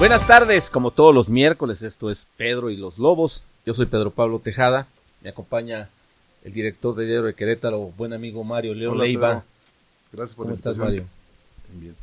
[0.00, 3.42] Buenas tardes, como todos los miércoles, esto es Pedro y los Lobos.
[3.66, 4.86] Yo soy Pedro Pablo Tejada,
[5.20, 5.88] me acompaña
[6.42, 9.28] el director de Diario de Querétaro, buen amigo Mario León Hola, Leiva.
[9.28, 9.44] Pedro.
[10.12, 10.78] Gracias por ¿Cómo la estás.
[10.78, 11.04] Mario?
[11.74, 11.94] Bien.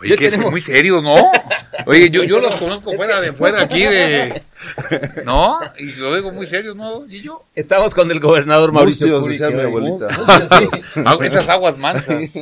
[0.00, 1.14] Oye, que es muy serio, ¿no?
[1.86, 4.42] Oye, yo, yo los conozco fuera de fuera aquí de...
[5.24, 5.58] ¿No?
[5.78, 7.42] Y lo digo muy serio, ¿no, Gillo?
[7.54, 9.38] Estamos con el gobernador Mauricio Curi.
[9.38, 10.08] mi abuelita.
[10.58, 10.68] Sí,
[11.04, 12.34] Ah, Esas aguas mansas.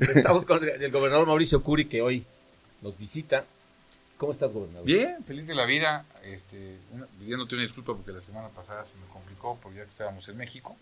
[0.00, 2.24] Estamos con el gobernador Mauricio Curi que hoy
[2.82, 3.44] nos visita.
[4.24, 4.86] ¿Cómo estás, gobernador?
[4.86, 6.06] Bien, feliz de la vida.
[6.24, 9.90] Este, una- pidiéndote una disculpa porque la semana pasada se me complicó porque ya que
[9.90, 10.74] estábamos en México.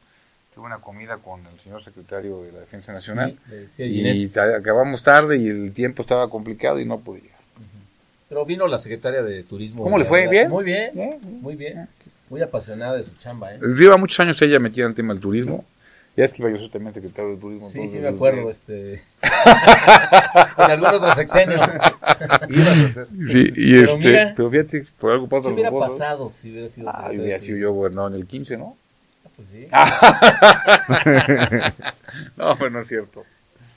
[0.54, 3.30] Tuve una comida con el señor secretario de la Defensa Nacional.
[3.32, 4.14] Sí, le decía Ginette.
[4.16, 7.38] y ta- acabamos tarde y el tiempo estaba complicado y no pude llegar.
[8.28, 9.82] Pero vino la secretaria de Turismo.
[9.82, 10.28] ¿Cómo le fue?
[10.28, 10.48] ¿Bien?
[10.48, 11.88] Muy bien, Bien, muy bien.
[12.30, 13.58] Muy apasionada de su chamba, ¿eh?
[13.60, 15.64] Lleva muchos años ella metida en el tema del turismo.
[16.16, 17.68] Ya es que iba yo ser también secretario de turismo.
[17.68, 19.32] Sí, sí me acuerdo, este, este...
[20.58, 21.58] en algún otro sexenio.
[22.48, 23.06] Ibas a hacer.
[23.28, 24.32] Sí, y Pero este, mira.
[24.36, 27.72] pero fíjate, por algo pasa ¿Qué hubiera pasado si hubiera sido Ah, hubiera sido yo
[27.72, 28.76] gobernador en el 15, ¿no?
[29.36, 29.66] Pues sí.
[32.36, 33.24] No, pues no es cierto.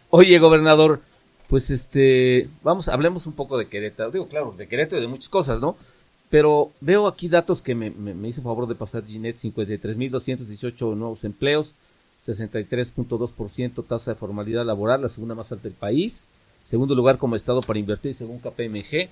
[0.09, 0.99] Oye, gobernador,
[1.47, 4.11] pues este, vamos, hablemos un poco de Querétaro.
[4.11, 5.77] Digo, claro, de Querétaro y de muchas cosas, ¿no?
[6.29, 11.23] Pero veo aquí datos que me, me, me hizo favor de pasar Ginette, 53.218 nuevos
[11.23, 11.73] empleos,
[12.25, 16.27] 63.2% tasa de formalidad laboral, la segunda más alta del país,
[16.65, 19.09] segundo lugar como estado para invertir según KPMG,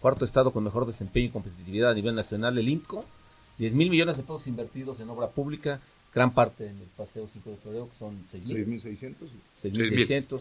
[0.00, 3.04] cuarto estado con mejor desempeño y competitividad a nivel nacional, el INCO,
[3.58, 5.80] 10 mil millones de pesos invertidos en obra pública,
[6.14, 8.82] gran parte en el Paseo 5 de Febrero, que son 6.000.
[8.82, 9.14] 6.600,
[9.56, 10.40] 6.600.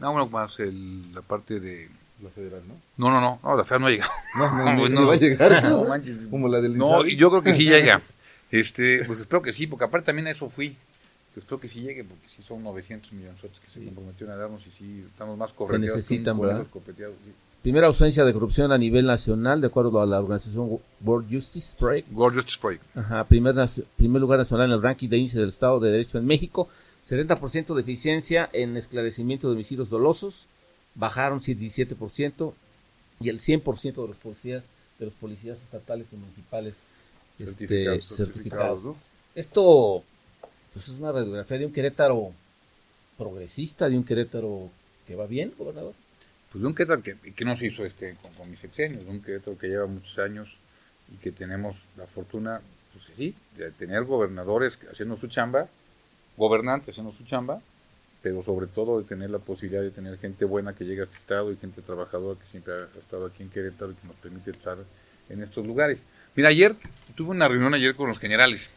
[0.00, 1.88] No, bueno, más el, la parte de...
[2.22, 2.74] la federal, ¿no?
[2.96, 4.10] No, no, no, no, la fea no ha llegado.
[4.34, 5.06] No, no, No, no, pues no no.
[5.08, 5.62] va a llegar.
[5.64, 6.16] No manches.
[6.30, 8.00] Como la del No, yo creo que sí llega.
[8.52, 10.76] Este, pues espero que sí, porque aparte también a eso fui.
[11.32, 14.66] Pues espero que sí llegue, porque sí son 900 millones que se comprometieron a darnos
[14.66, 15.90] y sí estamos más correteados.
[15.90, 16.66] que necesitan, ¿verdad?
[16.72, 17.32] sí.
[17.62, 22.10] Primera ausencia de corrupción a nivel nacional, de acuerdo a la organización World Justice Project.
[22.10, 22.80] Gorgeous Spray.
[22.94, 23.54] Ajá, primer,
[23.96, 26.68] primer lugar nacional en el ranking de índice del Estado de Derecho en México.
[27.04, 30.46] 70% de eficiencia en esclarecimiento de homicidios dolosos.
[30.94, 32.54] Bajaron 17%.
[33.20, 36.86] Y el 100% de los policías, de los policías estatales y municipales
[37.38, 38.84] este, Certificados, certificados.
[38.84, 38.96] ¿no?
[39.34, 40.02] Esto
[40.72, 42.32] pues es una radiografía de un Querétaro
[43.18, 44.70] progresista, de un Querétaro
[45.06, 45.94] que va bien, gobernador.
[46.50, 49.22] Pues de un Querétaro que, que no se hizo este con, mis sexenios, de un
[49.22, 50.56] Querétaro que lleva muchos años
[51.12, 52.60] y que tenemos la fortuna,
[52.92, 55.68] pues sí, de tener gobernadores haciendo su chamba,
[56.36, 57.60] gobernantes haciendo su chamba,
[58.22, 61.16] pero sobre todo de tener la posibilidad de tener gente buena que llega a este
[61.16, 64.50] estado y gente trabajadora que siempre ha estado aquí en Querétaro y que nos permite
[64.50, 64.78] estar
[65.28, 66.02] en estos lugares.
[66.36, 66.74] Mira, ayer
[67.16, 68.70] tuve una reunión ayer con los generales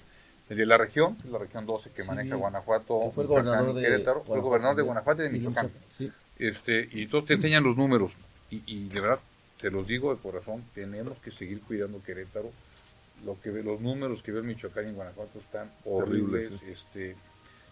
[0.50, 2.36] de la región, la región 12 que Sí, maneja.
[2.36, 5.32] Guanajuato, fue el Michoacán gobernador y de Querétaro, fue el gobernador de Guanajuato y de
[5.32, 6.12] Michoacán Sí.
[6.40, 8.12] este, y todos te enseñan los números.
[8.52, 9.20] Y, y de verdad,
[9.60, 12.52] te los digo de corazón, tenemos que seguir cuidando Querétaro.
[13.26, 16.52] Lo que ve- los números que veo en Michoacán y en Guanajuato están horribles.
[16.68, 17.16] Este,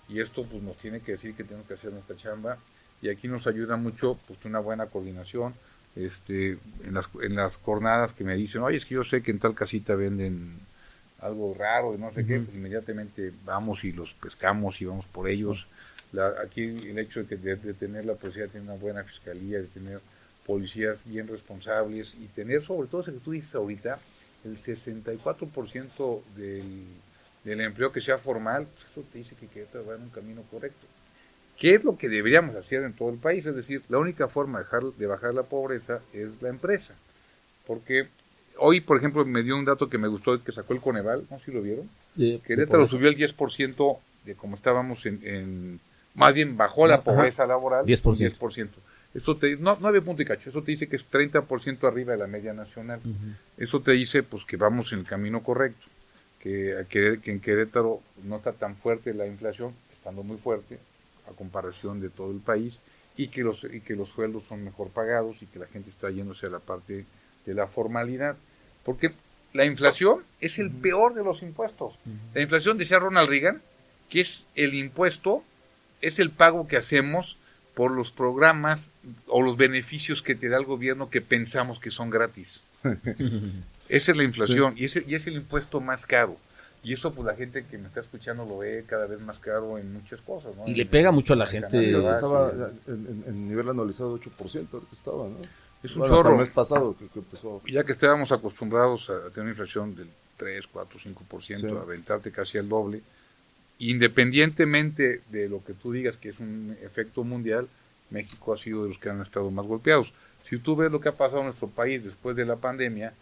[0.08, 2.58] y esto pues nos tiene que decir que tenemos que hacer nuestra chamba.
[3.02, 5.54] Y aquí nos ayuda mucho pues una buena coordinación.
[5.96, 6.52] Este,
[6.86, 9.40] en las, en las jornadas que me dicen, oye, es que yo sé que en
[9.40, 10.58] tal casita venden
[11.22, 15.30] algo raro y no sé qué, pues inmediatamente vamos y los pescamos y vamos por
[15.30, 15.68] ellos.
[16.12, 19.04] La- aquí el hecho de, que de, de tener la policía, de tener una buena
[19.04, 20.02] fiscalía, de tener
[20.46, 24.00] policías bien responsables y tener sobre todo eso que tú dices ahorita,
[24.44, 26.86] el 64% del,
[27.44, 30.42] del empleo que sea formal, pues eso te dice que Querétaro va en un camino
[30.50, 30.88] correcto.
[31.58, 33.46] ¿Qué es lo que deberíamos hacer en todo el país?
[33.46, 36.96] Es decir, la única forma de, dejar, de bajar la pobreza es la empresa.
[37.66, 38.10] Porque
[38.62, 41.38] hoy, por ejemplo, me dio un dato que me gustó que sacó el Coneval, no
[41.40, 41.90] sé si lo vieron.
[42.16, 45.80] De Querétaro subió el 10% de como estábamos en, en-
[46.14, 47.04] más bien bajó la Ajá.
[47.04, 47.86] pobreza laboral.
[47.86, 48.06] 10%.
[48.06, 48.70] un 10%.
[49.14, 52.18] Eso te, no, 9 punto y cacho, eso te dice que es 30% arriba de
[52.20, 53.00] la media nacional.
[53.58, 55.86] Eso te dice pues que vamos en el camino correcto,
[56.40, 60.80] que, que, que en Querétaro no está tan fuerte la inflación, estando muy fuerte
[61.30, 62.80] a comparación de todo el país,
[63.18, 66.10] y que los, y que los sueldos son mejor pagados y que la gente está
[66.10, 67.06] yéndose a la parte
[67.46, 68.38] de la formalidad.
[68.84, 69.14] Porque
[69.54, 71.94] la inflación es el peor de los impuestos.
[72.34, 73.62] La inflación, decía Ronald Reagan,
[74.10, 75.44] que es el impuesto,
[76.02, 77.38] es el pago que hacemos
[77.76, 78.92] por los programas
[79.28, 82.62] o los beneficios que te da el gobierno que pensamos que son gratis.
[83.90, 86.38] Esa es la inflación y, ese, y es el impuesto más caro.
[86.84, 89.78] Y eso, pues la gente que me está escuchando lo ve cada vez más caro
[89.78, 90.56] en muchas cosas.
[90.56, 90.66] ¿no?
[90.68, 91.92] Y En- le pega mucho a la en gente.
[91.92, 92.52] estaba
[92.88, 95.38] en, en- nivel anualizado 8%, ahorita estaba, ¿no?
[95.84, 96.32] Es un Bueno, chorro.
[96.34, 97.62] el mes pasado que, que empezó.
[97.68, 100.08] Ya que estábamos acostumbrados a tener una inflación del
[100.38, 101.66] 3, 4, 5%, Sí.
[101.68, 103.02] a aventarte casi al doble,
[103.80, 107.68] independientemente de lo que tú digas que es un efecto mundial,
[108.10, 110.12] México ha sido de los que han estado más golpeados.
[110.44, 113.14] Si tú ves lo que ha pasado en nuestro país después de la pandemia,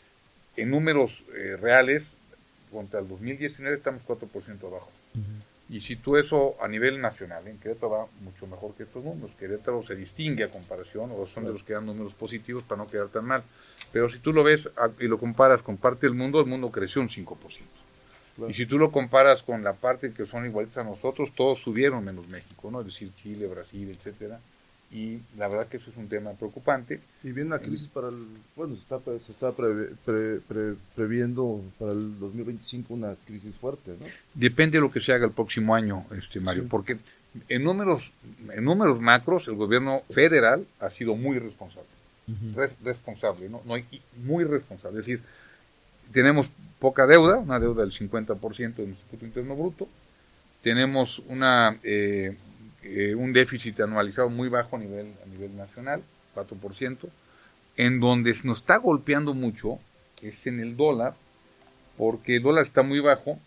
[0.58, 2.04] en números eh, reales,
[2.72, 4.90] contra el 2019 estamos 4% abajo.
[5.70, 9.36] Y si tú eso a nivel nacional, en Querétaro va mucho mejor que estos números.
[9.38, 12.90] Querétaro se distingue a comparación, o son de los que dan números positivos para no
[12.90, 13.44] quedar tan mal.
[13.92, 14.70] Pero si tú lo ves
[15.00, 17.36] y lo comparas con parte del mundo, el mundo creció un 5%.
[18.36, 18.50] Claro.
[18.50, 22.04] Y si tú lo comparas con la parte que son igualitas a nosotros, todos subieron
[22.04, 22.80] menos México, ¿no?
[22.80, 24.40] Es decir, Chile, Brasil, etcétera.
[24.92, 27.00] Y la verdad que eso es un tema preocupante.
[27.24, 28.16] Y viene una crisis para el.
[28.56, 33.56] Bueno, se está, pre- se está preve- pre- pre- previendo para el 2025 una crisis
[33.56, 34.06] fuerte, ¿no?
[34.34, 36.70] Depende de lo que se haga el próximo año, este Mario, Sí.
[36.72, 36.98] porque
[37.50, 38.12] en números,
[38.52, 41.88] en números macros, el gobierno federal ha sido muy responsable.
[42.56, 43.62] Re- responsable, ¿no?
[44.24, 45.00] muy responsable.
[45.00, 45.22] Es decir,
[46.12, 46.48] tenemos
[46.80, 49.88] poca deuda, una deuda del 50% de nuestro Producto Interno Bruto,
[50.62, 52.36] tenemos una, eh,
[52.84, 56.04] eh, un déficit anualizado muy bajo a nivel, a nivel nacional,
[56.36, 56.98] 4%,
[57.78, 59.80] en donde nos está golpeando mucho
[60.22, 61.16] es en el dólar,
[61.98, 63.40] porque el dólar está muy bajo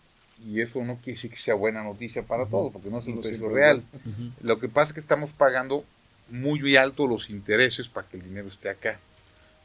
[0.44, 3.14] y eso no quiere decir que sea buena noticia para todos, porque no es el
[3.14, 3.82] No precio real.
[4.42, 5.84] Lo que pasa es que estamos pagando
[6.28, 8.98] muy alto los intereses para que el dinero esté acá,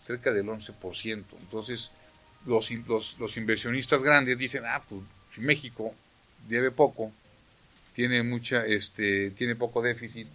[0.01, 1.23] cerca del 11%.
[1.39, 1.91] Entonces,
[2.45, 2.69] los,
[3.19, 5.01] los inversionistas grandes dicen, ah, pues
[5.33, 5.93] si México
[6.47, 7.11] debe poco,
[7.97, 10.27] tiene mucha, este, tiene poco déficit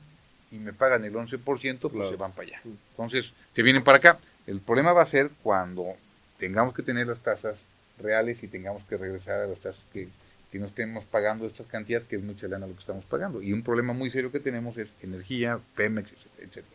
[0.50, 1.38] y me pagan el 11%,
[1.78, 2.10] pues Claro.
[2.10, 2.60] se van para allá.
[2.90, 4.18] Entonces, se vienen para acá.
[4.48, 5.94] El problema va a ser cuando
[6.40, 7.64] tengamos que tener las tasas
[8.00, 10.08] reales y tengamos que regresar a las tasas que,
[10.50, 13.40] que no estemos pagando estas cantidades, que es mucha lana lo que estamos pagando.
[13.40, 16.66] Y un problema muy serio que tenemos es energía, Pemex, etcétera.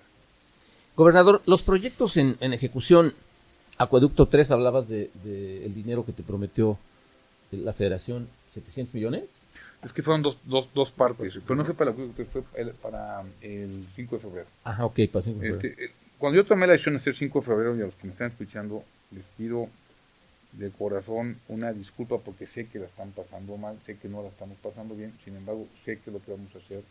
[0.96, 3.14] Gobernador, los proyectos en, en ejecución,
[3.78, 6.80] Acueducto 3, hablabas de, de el dinero que te prometió
[7.52, 9.26] la federación, 700 millones.
[9.84, 12.42] Es que fueron dos, dos, dos partes, pero no fue para, el- fue
[12.82, 14.48] para el 5 de febrero.
[14.64, 15.68] Ajá, ok, para cinco de febrero.
[15.70, 17.96] Este, eh, cuando yo tomé la decisión de ser 5 de febrero, y a los
[17.96, 19.70] que me están escuchando, les pido
[20.54, 24.30] de corazón una disculpa porque sé que la están pasando mal, sé que no la
[24.30, 26.82] estamos pasando bien, sin embargo, sé que lo que vamos a hacer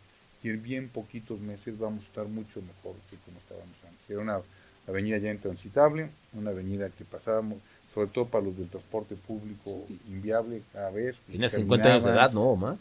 [0.43, 4.09] y en bien poquitos meses vamos a estar mucho mejor que como estábamos antes.
[4.09, 4.39] Era una
[4.87, 7.57] avenida ya intransitable, una avenida que pasábamos,
[7.97, 11.15] sobre todo para los del transporte público, inviable cada vez.
[11.31, 12.43] Tienes 50 años de edad, ¿no?
[12.43, 12.77] ¿O más?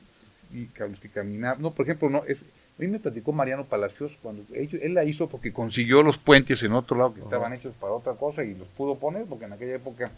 [0.52, 1.60] y que los que caminaban.
[1.62, 2.42] No, por ejemplo, no es.
[2.42, 6.62] A mí me platicó Mariano Palacios cuando ellos- él la hizo porque consiguió los puentes
[6.62, 9.54] en otro lado que estaban hechos para otra cosa y los pudo poner porque en
[9.54, 10.10] aquella época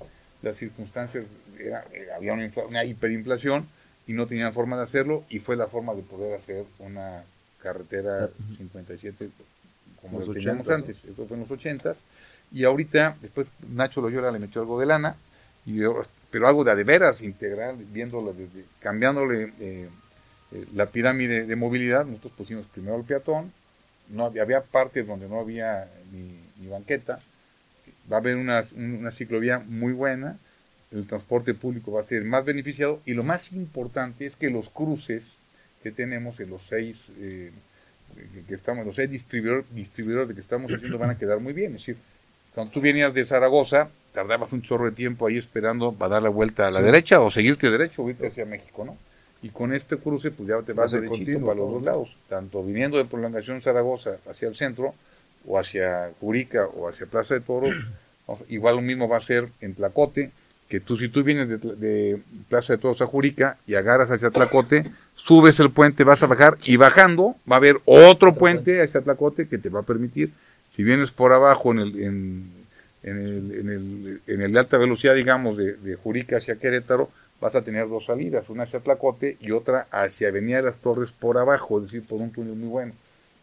[0.43, 1.25] las circunstancias
[1.61, 3.69] era, era- había una, infla- una hiperinflación
[4.09, 7.23] y no tenían forma de hacerlo y fue la forma de poder hacer una
[7.63, 9.31] carretera 57
[10.03, 10.85] como Los lo teníamos 80, ¿no?
[10.85, 11.05] antes.
[11.05, 11.95] Eso fue en los 80
[12.53, 15.17] y ahorita después Nacho Loyola le metió algo de lana
[15.67, 15.81] y
[16.31, 19.89] pero algo de a de veras integral viéndolo desde cambiándole eh,
[20.53, 23.53] eh, la pirámide de movilidad, nosotros pusimos primero el peatón,
[24.09, 27.21] no había, había partes donde no había ni, ni banqueta,
[28.11, 30.39] va a haber una, una ciclovía muy buena,
[30.91, 34.71] el transporte público va a ser más beneficiado y lo más importante es que los
[34.71, 35.25] cruces
[35.83, 37.53] que tenemos en los seis eh,
[38.49, 41.75] que estamos, los seis distribuidores, distribuidores que estamos haciendo van a quedar muy bien.
[41.75, 41.97] Es decir,
[42.55, 46.29] cuando tú venías de Zaragoza, tardabas un chorro de tiempo ahí esperando para dar la
[46.29, 48.97] vuelta a la derecha o seguirte derecho o irte hacia México, ¿no?
[49.43, 52.65] Y con este cruce, pues ya te vas ser derechito para los dos lados, tanto
[52.65, 54.95] viniendo de prolongación Zaragoza hacia el centro,
[55.47, 57.75] o hacia Jurica, o hacia Plaza de Toros,
[58.49, 60.33] igual lo mismo va a ser en Tlacote,
[60.69, 64.31] que tú si tú vienes de, de Plaza de Toros a Jurica y agarras hacia
[64.31, 68.83] Tlacote, subes el puente, vas a bajar, y bajando va a haber otro puente.
[68.83, 70.33] hacia Tlacote que te va a permitir,
[70.79, 72.53] si vienes por abajo en el, en,
[73.03, 77.11] en el, en el, en el de alta velocidad, digamos, de, de Jurica hacia Querétaro,
[77.41, 81.11] vas a tener dos salidas, una hacia Tlacote y otra hacia Avenida de las Torres
[81.11, 82.93] por abajo, es decir, por un túnel muy bueno.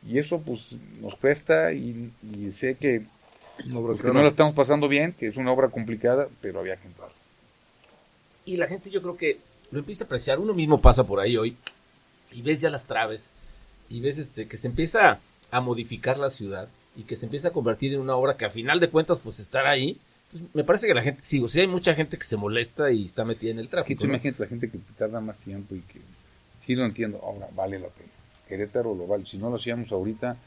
[0.08, 3.04] Y eso pues nos cuesta y, y sé que,
[3.70, 6.88] pues, que no lo estamos pasando bien, que es una obra complicada, pero había que
[6.88, 7.10] entrar.
[8.46, 9.40] Y la gente yo creo que
[9.72, 10.40] lo empieza a apreciar.
[10.40, 11.58] Uno mismo pasa por ahí hoy
[12.32, 13.34] y ves ya las traves
[13.90, 15.20] y ves este que se empieza
[15.52, 18.50] a modificar la ciudad y que se empieza a convertir en una obra que a
[18.50, 20.00] final de cuentas pues estará ahí,
[20.54, 23.06] me parece que la gente, sí, o sea, hay mucha gente que se molesta y
[23.06, 24.04] está metida en el tráfico.
[24.04, 24.10] ¿no?
[24.10, 26.00] imagínate la gente que tarda más tiempo y que
[26.66, 28.10] sí lo entiendo, ahora vale la pena.
[28.48, 29.26] Querétaro lo vale.
[29.26, 30.38] Si no lo hacíamos ahorita,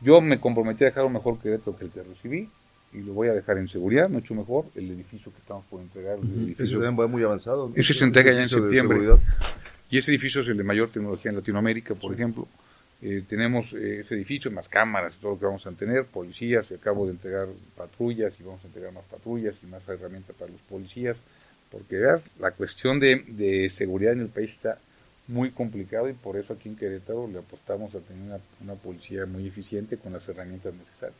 [0.00, 2.48] yo me comprometí a dejar un mejor Querétaro que el que recibí
[2.92, 4.66] y lo voy a dejar en seguridad, mucho mejor.
[4.74, 7.68] El edificio que estamos por entregar, el también va muy avanzado.
[7.68, 7.74] ¿no?
[7.74, 9.00] Ese se entrega ya en septiembre.
[9.90, 12.46] Y ese edificio es el de mayor tecnología en Latinoamérica, por ejemplo.
[13.00, 16.70] Eh, tenemos eh, ese edificio, más cámaras y todo lo que vamos a tener, policías,
[16.70, 20.50] y acabo de entregar patrullas y vamos a entregar más patrullas y más herramientas para
[20.50, 21.16] los policías,
[21.70, 24.78] porque veas, la cuestión de, seguridad en el país está
[25.28, 29.46] muy complicado y por eso aquí en Querétaro le apostamos a tener una, policía muy
[29.46, 31.18] eficiente con las herramientas necesarias.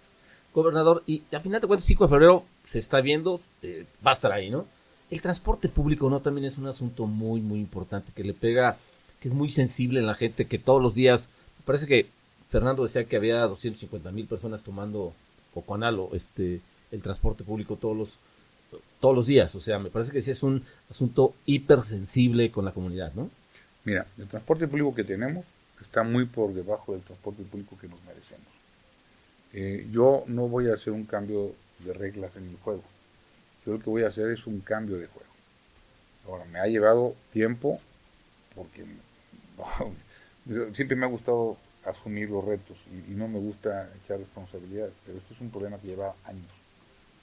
[0.52, 4.14] Gobernador, y a final de cuentas, 5 de febrero se está viendo, eh, va a
[4.14, 4.66] estar ahí, ¿no?
[5.10, 6.20] El transporte público, ¿no?
[6.20, 8.78] También es un asunto muy, muy importante, que le pega,
[9.20, 11.30] que es muy sensible en la gente, que todos los días,
[11.68, 12.06] parece que
[12.48, 15.12] Fernando decía que había 250 mil personas tomando
[15.52, 18.18] Cocoanalo, este, el transporte público todos los,
[19.00, 22.72] todos los días, o sea, me parece que sí es un asunto hipersensible con la
[22.72, 23.28] comunidad, ¿no?
[23.84, 25.44] Mira, el transporte público que tenemos
[25.78, 28.48] está muy por debajo del transporte público que nos merecemos.
[29.52, 32.82] Eh, yo no voy a hacer un cambio de reglas en el juego.
[33.66, 35.30] Yo lo que voy a hacer es un cambio de juego.
[36.26, 37.78] Ahora, me ha llevado tiempo
[38.54, 38.86] porque
[40.74, 45.18] siempre me ha gustado asumir los retos y, y no me gusta echar responsabilidades, pero
[45.18, 46.50] esto es un problema que lleva años,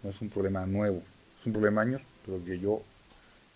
[0.04, 1.02] no es un problema nuevo,
[1.40, 2.82] es un problema de años, pero que yo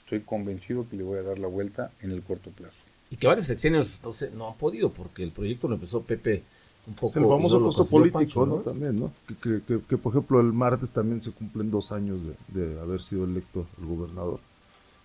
[0.04, 2.76] estoy convencido que le voy a dar la vuelta en el corto plazo.
[3.12, 6.44] Y que varios sexenios no, se- no han podido, porque el proyecto lo empezó Pepe
[6.86, 7.08] un poco.
[7.08, 8.56] Es el famoso costo político, Pancho, ¿no?
[8.62, 9.12] También, ¿no?
[9.28, 12.80] Que, que, que- que, por ejemplo, el martes también se cumplen dos años de, de
[12.80, 14.40] haber sido electo el gobernador,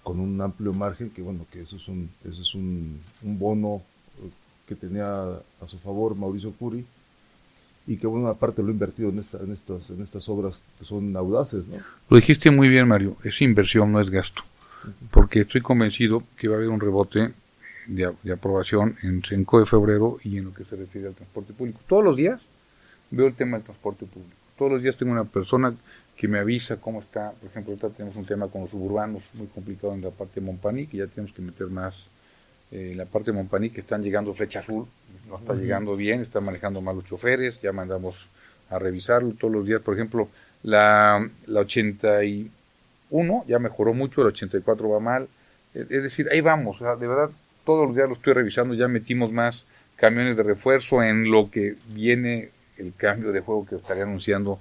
[0.03, 3.81] con un amplio margen, que bueno, que eso es un, eso es un, un bono
[4.23, 4.31] eh,
[4.67, 6.85] que tenía a su favor Mauricio Curi,
[7.87, 10.85] y que bueno, aparte lo ha invertido en, esta, en, estas, en estas obras que
[10.85, 11.77] son audaces, ¿no?
[12.09, 14.43] Lo dijiste muy bien, Mario, es inversión, no es gasto,
[15.11, 17.33] porque estoy convencido que va a haber un rebote
[17.87, 21.53] de, de aprobación en 5 de febrero y en lo que se refiere al transporte
[21.53, 21.81] público.
[21.87, 22.43] Todos los días
[23.11, 24.35] veo el tema del transporte público.
[24.57, 25.75] Todos los días tengo una persona
[26.17, 27.33] que me avisa cómo está.
[27.33, 30.47] Por ejemplo, ahorita tenemos un tema con los suburbanos muy complicado en la parte de
[30.47, 32.07] Montpaní, que ya tenemos que meter más
[32.75, 34.87] eh, en la parte de Montpaní, que están llegando flecha azul,
[35.29, 38.29] no está llegando bien, están manejando mal los choferes, ya mandamos
[38.69, 39.81] a revisarlo todos los días.
[39.81, 40.29] Por ejemplo,
[40.65, 42.51] la, la 81
[43.47, 45.29] ya mejoró mucho, la 84 va mal.
[45.73, 47.31] Es, decir, ahí vamos, o sea, de verdad,
[47.65, 49.67] todos los días lo estoy revisando, ya metimos más
[49.97, 54.59] camiones de refuerzo en lo que viene el cambio de juego que estaré anunciando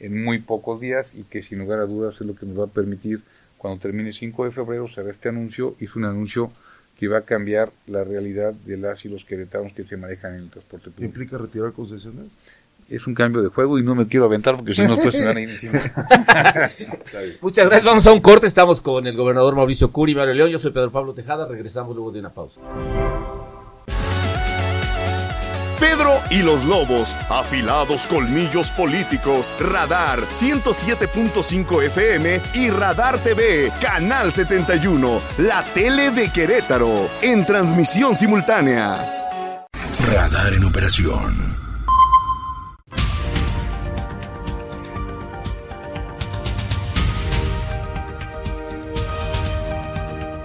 [0.00, 2.64] en muy pocos días y que sin lugar a dudas es lo que nos va
[2.64, 3.22] a permitir
[3.56, 6.50] cuando termine 5 de febrero se hará este anuncio es un anuncio
[7.02, 10.42] que va a cambiar la realidad de las y los queretanos que se manejan en
[10.42, 11.04] el transporte público.
[11.04, 12.26] ¿Implica retirar concesiones?
[12.88, 15.24] Es un cambio de juego y no me quiero aventar porque si no pues se
[15.24, 15.80] van a ir encima.
[17.40, 17.84] Muchas gracias.
[17.84, 18.46] Vamos a un corte.
[18.46, 20.50] Estamos con el gobernador Mauricio Curi, Mario León.
[20.50, 21.48] Yo soy Pedro Pablo Tejada.
[21.48, 22.60] Regresamos luego de una pausa.
[25.82, 35.20] Pedro y los Lobos, afilados colmillos políticos, Radar 107.5 FM y Radar TV, Canal 71,
[35.38, 39.66] la tele de Querétaro, en transmisión simultánea.
[40.14, 41.56] Radar en operación.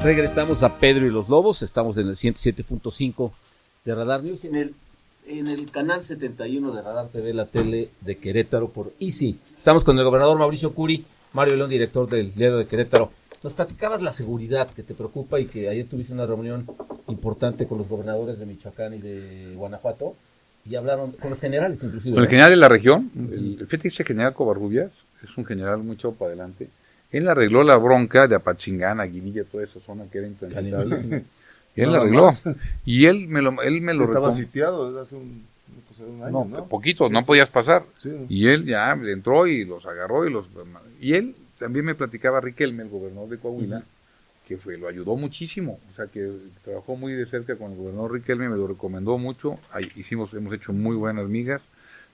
[0.02, 1.62] Regresamos a Pedro y los Lobos.
[1.62, 3.32] Estamos en el 107.5
[3.86, 4.76] de Radar News en el
[5.28, 9.38] en el canal 71 de Radar TV, la tele de Querétaro por Easy.
[9.58, 13.12] Estamos con el gobernador Mauricio Curi, Mario León, director del diario de Querétaro.
[13.44, 16.66] Nos platicabas la seguridad que te preocupa y que ayer tuviste una reunión
[17.08, 20.16] importante con los gobernadores de Michoacán y de Guanajuato
[20.66, 22.16] y hablaron con los generales inclusive.
[22.16, 24.92] Con el general de la región, el, el fíjate general Covarrubias,
[25.24, 26.70] es un general muy echado para adelante.
[27.12, 30.86] Él arregló la bronca de Apachingán, Aguililla, toda esa zona que era intransitada.
[31.78, 31.84] Calentísimo.
[31.86, 32.26] Él la Nada arregló.
[32.26, 32.44] más.
[32.86, 35.46] Y él me lo, él me lo Estaba sitiado desde hace un,
[35.98, 36.66] de un año, No, ¿no?
[36.68, 37.84] poquito, no podías pasar.
[38.02, 38.12] Sí.
[38.30, 40.48] Y él ya entró y los agarró y los...
[41.02, 43.84] Y él también me platicaba Riquelme, el gobernador de Coahuila,
[44.48, 45.80] que fue, lo ayudó muchísimo.
[45.92, 46.32] O sea, que
[46.64, 49.58] trabajó muy de cerca con el gobernador Riquelme, me lo recomendó mucho.
[49.72, 51.62] Ahí hicimos, hemos hecho muy buenas migas.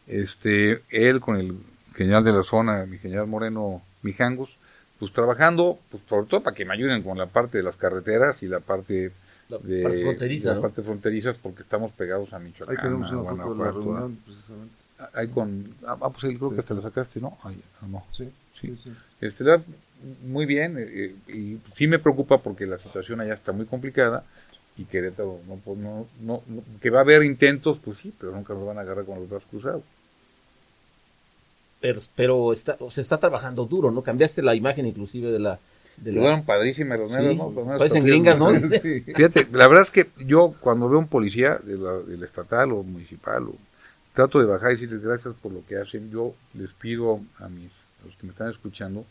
[0.08, 1.58] Este, él con el
[1.96, 4.58] general de la zona, mi general Moreno Mijangos,
[5.00, 8.42] pues trabajando, pues sobre todo para que me ayuden con la parte de las carreteras
[8.44, 9.12] y la parte
[9.50, 10.62] La de parte fronteriza, la ¿no?
[10.62, 13.68] parte fronteriza porque estamos pegados a Ahí Michoacán, tenemos a una foto de la Guanajuato,
[13.68, 14.74] a- reunión, precisamente.
[15.14, 16.56] Ahí con, ah, ah, pues él creo Sí.
[16.56, 17.38] que hasta la sacaste, ¿no?
[17.44, 18.06] Ahí, ah, no.
[18.12, 18.68] Sí, Sí.
[18.68, 18.94] sí, sí.
[19.22, 19.62] Este, la-
[20.26, 24.24] muy bien, eh, y sí me preocupa porque la situación allá está muy complicada
[24.78, 28.32] y Querétaro, no, pues, no, no, no- que va a haber intentos, pues sí, pero
[28.32, 29.84] nunca nos van a agarrar con los brazos cruzados.
[31.82, 34.02] pero, pero está, se está trabajando duro, ¿no?
[34.04, 35.60] Cambiaste la imagen inclusive de la...
[35.98, 36.22] De la...
[36.22, 37.46] Fueron padrísimas las Sí, nuevas, ¿no?
[37.46, 38.80] Las nuevas parecen patrullas, gringas, ¿no?
[38.82, 39.02] Sí.
[39.16, 42.84] Fíjate, la verdad es que yo cuando veo un policía de la, del estatal o
[42.84, 43.56] municipal, o,
[44.14, 46.12] trato de bajar y decirles gracias por lo que hacen.
[46.12, 47.72] Yo les pido a mis
[48.04, 49.06] a los que me están escuchando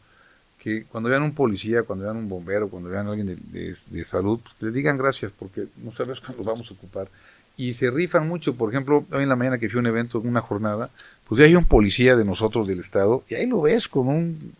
[0.62, 3.77] que cuando vean un policía, cuando vean un bombero, cuando vean a alguien de, de-
[3.87, 7.09] de salud, pues que les digan gracias porque no sabes cuándo vamos a ocupar.
[7.57, 10.21] Y se rifan mucho, por ejemplo, hoy en la mañana que fui a un evento,
[10.21, 10.91] una jornada,
[11.29, 14.55] pues ya hay un policía de nosotros del estado y ahí lo ves con un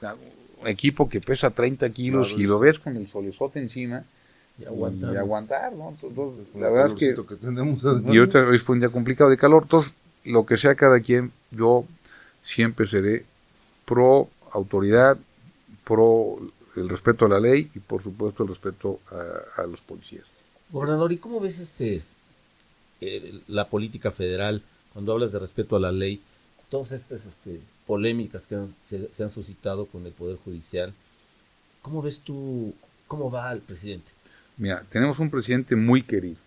[0.67, 4.05] equipo que pesa 30 kilos Claro, y lo ves con el solezote encima
[4.59, 5.19] Y y aguantando.
[5.19, 5.91] aguantar, ¿no?
[6.03, 9.65] Entonces, la verdad es que tenemos y ahorita hoy fue un día complicado de calor,
[9.65, 11.85] entonces lo que sea cada quien, yo
[12.43, 13.25] siempre seré
[13.85, 15.17] pro autoridad,
[15.85, 16.39] pro
[16.77, 19.01] el respeto a la ley y por supuesto el respeto
[19.57, 20.25] a, a los policías.
[20.71, 22.03] Gobernador, ¿y cómo ves este
[23.01, 26.21] eh, la política federal cuando hablas de respeto a la ley?
[26.73, 30.95] Todas estas este, polémicas que han- se, se han suscitado con el Poder Judicial.
[31.83, 32.73] ¿Cómo ves tú,
[33.07, 34.11] cómo va el presidente?
[34.57, 36.39] Mira, tenemos un presidente muy querido.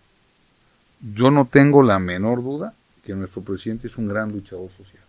[1.14, 5.02] Yo no tengo la menor duda que nuestro presidente es un gran luchador social.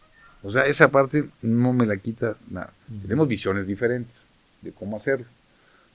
[0.44, 2.72] O sea, esa parte no me la quita nada.
[3.02, 4.16] Tenemos visiones diferentes
[4.62, 5.26] de cómo hacerlo.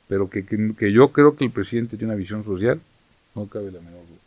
[0.09, 2.81] Pero que, que- que yo creo que el presidente tiene una visión social,
[3.37, 4.19] no cabe la menor duda.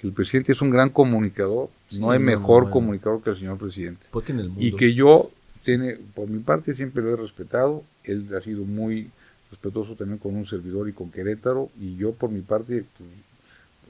[0.00, 3.36] Que el presidente es un gran comunicador, Sí, no hay mejor no, comunicador que el
[3.36, 4.06] señor presidente.
[4.10, 4.64] Porque en el mundo.
[4.64, 5.30] Y que yo,
[5.64, 7.84] tiene, por mi parte, siempre lo he respetado.
[8.04, 9.10] Él ha sido muy
[9.50, 11.68] respetuoso también con un servidor y con Querétaro.
[11.78, 13.10] Y yo, por mi parte, pues,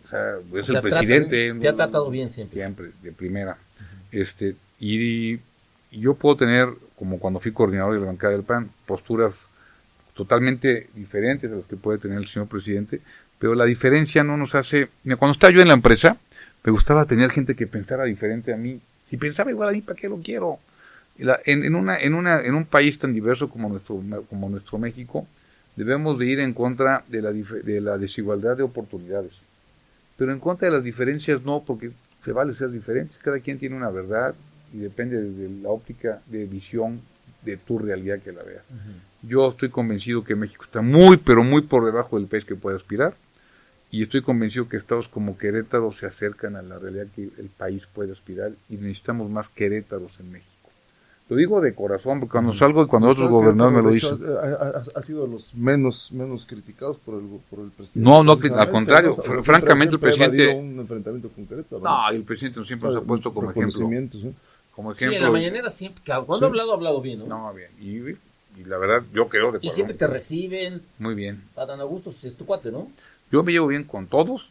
[0.05, 1.55] o sea, es O sea, el presidente.
[1.55, 2.59] te ha tratado bien siempre.
[2.59, 3.59] Siempre, de primera.
[4.11, 5.41] este y, y
[5.93, 9.35] yo puedo tener, como cuando fui coordinador de la bancada del PAN, posturas
[10.15, 13.01] totalmente diferentes a las que puede tener el señor presidente,
[13.41, 14.89] pero la diferencia no nos hace...
[15.03, 16.17] Mira, cuando estaba yo en la empresa,
[16.63, 18.81] me gustaba tener gente que pensara diferente a mí.
[19.09, 20.61] Si pensaba igual a mí, ¿para qué lo quiero?
[21.19, 25.27] En, en una, en, una, en un país tan diverso como nuestro, como nuestro México,
[25.75, 29.41] debemos de ir en contra de la, dif- de la desigualdad de oportunidades.
[30.17, 31.91] Pero en contra de las diferencias no, porque
[32.25, 33.17] se vale ser diferentes.
[33.19, 34.35] Cada quien tiene una verdad
[34.73, 37.01] y depende de la óptica de visión
[37.43, 38.63] de tu realidad que la veas.
[39.23, 42.77] Yo estoy convencido que México está muy, pero muy por debajo del país que puede
[42.77, 43.15] aspirar.
[43.93, 47.87] Y estoy convencido que estados como Querétaro se acercan a la realidad que el país
[47.93, 50.47] puede aspirar y necesitamos más Querétaros en México.
[51.29, 54.19] Lo digo de corazón, porque cuando salgo y cuando otros Creo gobernadores me lo dicen.
[54.43, 58.09] Ha, ha- ha sido de los menos, menos criticados por el, por el presidente.
[58.11, 61.81] No, no, que- al contrario, francamente, el presidente- un enfrentamiento con Querétaro.
[61.83, 63.69] No, el presidente siempre nos ha puesto como ejemplo.
[63.71, 64.33] Reconocimientos, ¿no?
[64.75, 66.03] Como Sí, ejemplo en la mañanera siempre.
[66.05, 66.45] Cuando Sí.
[66.45, 67.27] ha hablado, ha hablado bien, ¿no?
[67.27, 67.71] No, bien.
[67.81, 70.83] Y, y la verdad, yo creo de y siempre te reciben.
[70.99, 71.43] Muy bien.
[71.57, 72.89] Adán Augusto, es tu cuate, ¿no?
[73.31, 74.51] Yo me llevo bien con todos,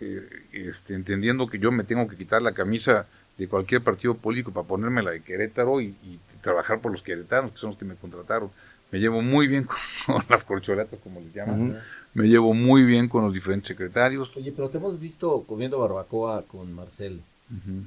[0.00, 4.52] eh, este, entendiendo que yo me tengo que quitar la camisa de cualquier partido político
[4.52, 7.84] para ponerme la de Querétaro y, y trabajar por los queretanos, que son los que
[7.84, 8.50] me contrataron.
[8.90, 9.64] Me llevo muy bien
[10.06, 11.78] con, las corcholatas, como les llaman.
[12.14, 14.36] Me llevo muy bien con los diferentes secretarios.
[14.36, 17.20] Oye, pero te hemos visto comiendo barbacoa con Marcel.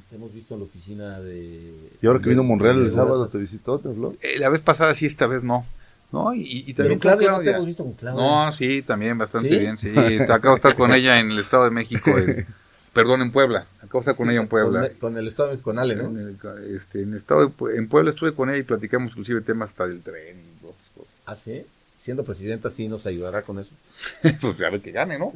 [0.10, 1.72] Te hemos visto en la oficina de.
[2.02, 4.16] Y ahora que vino Monreal el sábado, te visitó, te habló.
[4.22, 5.66] Eh, la vez pasada sí, esta vez no.
[6.12, 7.56] No, y, y Pero también Claudia, con no te Claudia.
[7.56, 8.22] hemos visto con Claudia.
[8.24, 9.58] No, sí, también bastante ¿Sí?
[9.58, 9.78] bien.
[9.78, 9.94] Sí,
[10.30, 12.46] acabo de estar con ella en el Estado de México, en-
[12.94, 13.66] perdón, en Puebla.
[13.78, 14.90] Acabo de estar con Sí, ella en Puebla.
[14.90, 16.20] Con, con el Estado de México, con Ale, En, ¿no?
[16.20, 19.70] el, este, en, el estado de en Puebla estuve con ella y platicamos inclusive temas
[19.70, 21.14] hasta del tren y otras cosas.
[21.26, 21.64] Ah, sí.
[21.96, 23.72] Siendo presidenta, sí nos ayudará con eso.
[24.42, 25.32] pues a ver que gane, ¿no?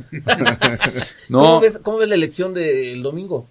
[1.31, 3.47] ¿Cómo, ves, ¿Cómo ves la elección del domingo?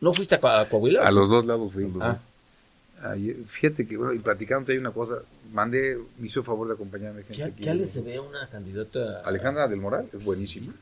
[0.00, 1.02] ¿No fuiste a, a Coahuila?
[1.04, 1.14] a ¿Sí?
[1.14, 1.86] los dos lados fui.
[2.00, 2.18] Ah.
[3.10, 5.16] Ayer- fíjate que, bueno, y platicando hay una cosa,
[5.52, 7.64] mandé, me hizo favor de acompañarme gente ¿Qué, aquí.
[7.64, 9.20] qué Ale se ve una candidata?
[9.24, 10.72] Alejandra del Moral es buenísima.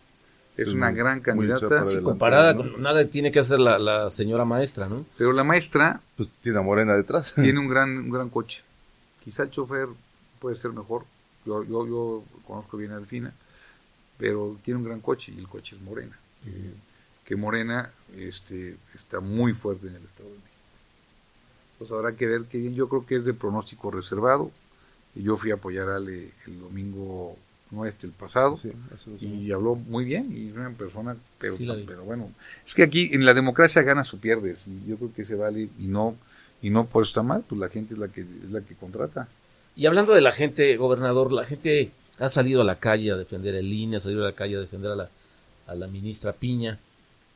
[0.57, 2.59] Es Es una muy- gran candidata, Sí, comparada ¿no?
[2.73, 5.05] con nada tiene que hacer la, la señora maestra, ¿no?
[5.17, 7.35] pero la maestra Pues tiene a Morena detrás.
[7.35, 8.63] tiene un gran, un gran coche.
[9.25, 9.89] Quizá el chofer
[10.41, 11.05] puede ser mejor.
[11.47, 13.33] Yo, yo, yo conozco bien a Delfina,
[14.19, 16.17] pero tiene un gran coche y el coche es Morena.
[16.47, 16.75] Eh,
[17.25, 20.52] que Morena este, está muy fuerte en el Estado de México.
[21.83, 22.75] Pues habrá que ver que bien.
[22.75, 24.51] Yo creo que es de pronóstico reservado.
[25.15, 27.37] Y yo fui a apoyar a Ale el domingo,
[27.71, 28.57] no este, el pasado.
[28.57, 28.73] Sí,
[29.21, 32.31] Y habló muy bien y es una persona, pero, Sí, pero bueno,
[32.67, 35.69] es que aquí en la democracia ganas o pierdes y yo creo que se vale
[35.79, 36.17] y no
[36.63, 38.75] y no por eso está mal, pues la gente es la que es la que
[38.75, 39.29] contrata.
[39.77, 43.55] Y hablando de la gente, gobernador, la gente ha salido a la calle a defender
[43.55, 45.11] el INE, ha salido a la calle a defender a la,
[45.67, 46.79] a la ministra Piña.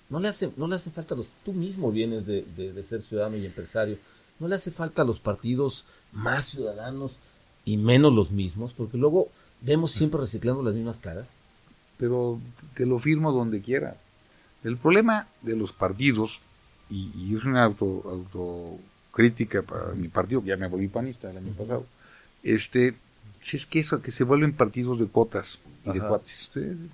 [0.09, 3.02] No le hace, no le hace falta los, tú mismo vienes de, de- de ser
[3.02, 3.98] ciudadano y empresario,
[4.38, 7.18] no le hace falta a los partidos más ciudadanos
[7.64, 9.29] y menos los mismos, porque luego
[9.61, 11.29] vemos siempre reciclando las mismas caras.
[11.99, 12.38] Pero
[12.75, 13.96] te lo firmo donde quiera.
[14.62, 16.40] El problema de los partidos
[16.90, 18.79] y, y es una auto,
[19.12, 21.87] crítica para mi partido, ya me volví panista el año pasado,
[22.42, 22.94] este,
[23.42, 26.90] si es que eso, que se vuelven partidos de cuotas y de cuates, Sí, sí.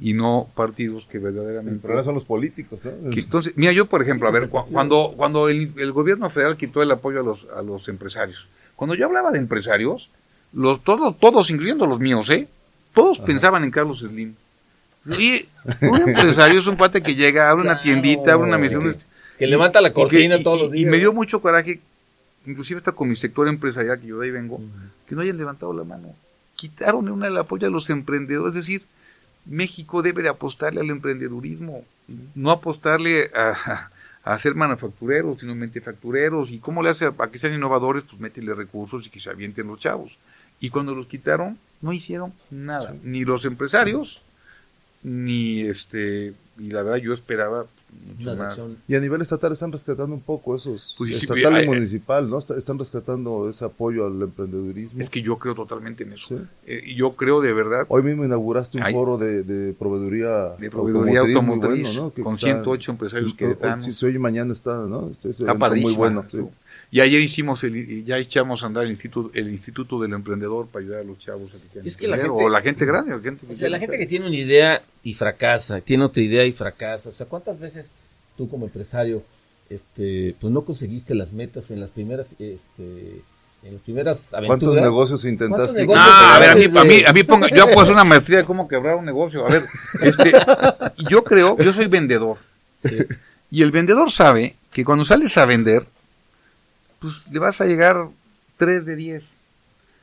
[0.00, 1.80] Y no partidos que El verdaderamente...
[1.80, 3.10] problema son los políticos, ¿no?
[3.10, 6.56] que entonces, mira, yo por ejemplo, a ver, cu- cuando, cuando el, el gobierno federal
[6.56, 10.10] quitó el apoyo a los, a los empresarios, cuando yo hablaba de empresarios,
[10.52, 12.46] los, todos, todos, incluyendo los míos, ¿eh?
[12.94, 14.34] Todos pensaban en Carlos Slim.
[15.18, 15.46] Y
[15.82, 18.82] un empresario es un cuate que llega, abre una tiendita, abre una misión.
[18.92, 18.98] Que-
[19.38, 20.90] que levanta la que- cortina y- todos los y- Y días.
[20.90, 21.80] me dio mucho coraje,
[22.46, 24.60] inclusive está con mi sector empresarial, que yo de ahí vengo,
[25.06, 26.14] que no hayan levantado la mano.
[26.54, 28.82] Quitaron una el apoyo a los emprendedores, es decir,
[29.46, 31.84] México debe de apostarle al emprendedurismo,
[32.34, 33.90] no apostarle a,
[34.24, 36.50] a ser manufactureros, sino mentefactureros.
[36.50, 38.04] ¿Y cómo le hace a, a que sean innovadores?
[38.04, 40.18] Pues métele recursos y que se avienten los chavos.
[40.60, 42.94] Y cuando los quitaron, no hicieron nada.
[43.02, 44.20] Ni los empresarios,
[45.02, 46.34] ni este...
[46.58, 47.66] Y la verdad yo esperaba
[48.06, 48.60] mucho Una más.
[48.88, 52.28] Y a nivel estatal están rescatando un poco esos, Pues sí, estatal hay- y municipal,
[52.28, 52.38] ¿no?
[52.38, 55.00] Está- Están rescatando ese apoyo al emprendedurismo.
[55.00, 56.28] Es que yo creo totalmente en eso.
[56.28, 56.36] Sí.
[56.66, 60.50] Eh, y yo creo de verdad Hoy mismo inauguraste un Hay- foro de, de proveeduría
[60.58, 62.14] de proveeduría muy automotriz, bueno, ¿no?
[62.14, 63.84] Que con está- 108 empresarios hoy- queretanos.
[63.84, 65.08] Si se oye mañana está, ¿no?
[65.10, 66.24] Este, Está muy bueno.
[66.30, 66.40] sí.
[66.96, 70.82] Y ayer hicimos, el, ya echamos a andar el instituto, el instituto del emprendedor para
[70.82, 73.20] ayudar a los chavos a que Es que la gente- o la gente grande, la
[73.20, 76.46] gente que O sea, la gente que tiene una idea y fracasa, tiene otra idea
[76.46, 77.10] y fracasa.
[77.10, 77.92] O sea, ¿cuántas veces
[78.38, 79.22] tú como empresario,
[79.68, 83.20] este, pues no conseguiste las metas en las primeras, este,
[83.62, 84.58] en las primeras aventuras?
[84.60, 85.54] ¿Cuántos negocios intentaste?
[85.56, 87.80] ¿Cuántos negocios Ah, a ver, a mí, desde- a mí, a mí ponga, yo puedo
[87.82, 89.44] hacer una maestría de cómo quebrar un negocio.
[89.46, 89.66] A ver,
[90.00, 90.32] este,
[91.10, 92.38] yo creo, yo soy vendedor.
[92.74, 92.96] Sí.
[93.50, 95.86] Y el vendedor sabe que cuando sales a vender,
[97.06, 98.08] pues le vas a llegar
[98.56, 99.14] 3 de 10.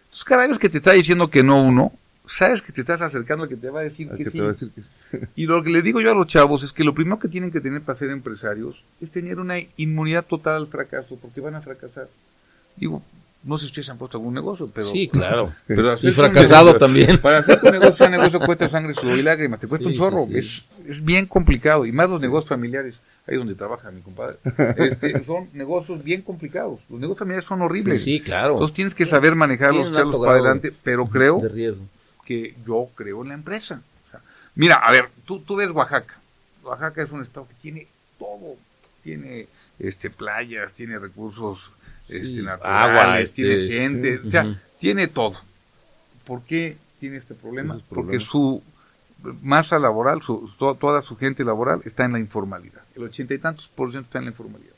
[0.05, 1.91] Entonces, cada vez que te está diciendo que no uno,
[2.27, 4.37] sabes que te estás acercando al que te va a decir Al que, que sí.
[4.37, 4.87] te va a decir que sí.
[5.35, 7.51] Y lo que le digo yo a los chavos es que lo primero que tienen
[7.51, 11.61] que tener para ser empresarios es tener una inmunidad total al fracaso, porque van a
[11.61, 12.07] fracasar.
[12.75, 13.03] Digo,
[13.43, 14.87] no sé si ustedes han puesto algún negocio, pero...
[14.91, 15.53] Sí, claro.
[15.67, 17.19] pero Y un fracasado negocio- también.
[17.19, 19.99] Para hacer tu negocio, un negocio cuesta sangre, sudor y lágrimas, te cuesta Sí, un
[19.99, 20.25] chorro.
[20.25, 20.37] sí, sí.
[20.39, 22.95] Es, es bien complicado, y más los negocios familiares,
[23.27, 24.37] ahí donde trabaja mi compadre.
[24.77, 26.79] Este, son negocios bien complicados.
[26.89, 28.03] Los negocios familiares son horribles.
[28.03, 28.53] Sí, claro.
[28.53, 31.85] Entonces tienes que saber manejarlos, echarlos para adelante, pero creo de riesgo.
[32.25, 33.81] que yo creo en la empresa.
[34.07, 34.19] O sea,
[34.55, 36.19] mira, a ver, tú, tú ves Oaxaca.
[36.63, 37.87] Oaxaca es un estado que tiene
[38.19, 38.55] todo.
[39.03, 39.47] Tiene
[39.79, 41.71] este playas, tiene recursos
[42.07, 45.39] este, Sí, naturales, agua, este, tiene gente, o sea, tiene todo.
[46.25, 47.79] ¿Por qué tiene este problema?
[47.89, 48.61] Porque su
[49.41, 52.82] masa laboral, su, to- toda su gente laboral está en la informalidad.
[52.95, 54.73] El ochenta y tantos por ciento está en la informalidad.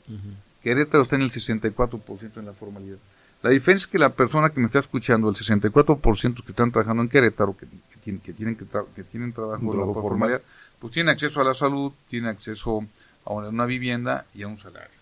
[0.62, 2.96] Querétaro está en el 64% en la formalidad.
[3.42, 7.02] La diferencia es que la persona que me está escuchando, el 64% que están trabajando
[7.02, 10.42] en Querétaro, que, que tienen, que, tienen, que, que tienen trabajo, en la formalidad,
[10.80, 12.84] pues tienen acceso a la salud, tienen acceso
[13.24, 14.96] a una, vivienda y a un salario.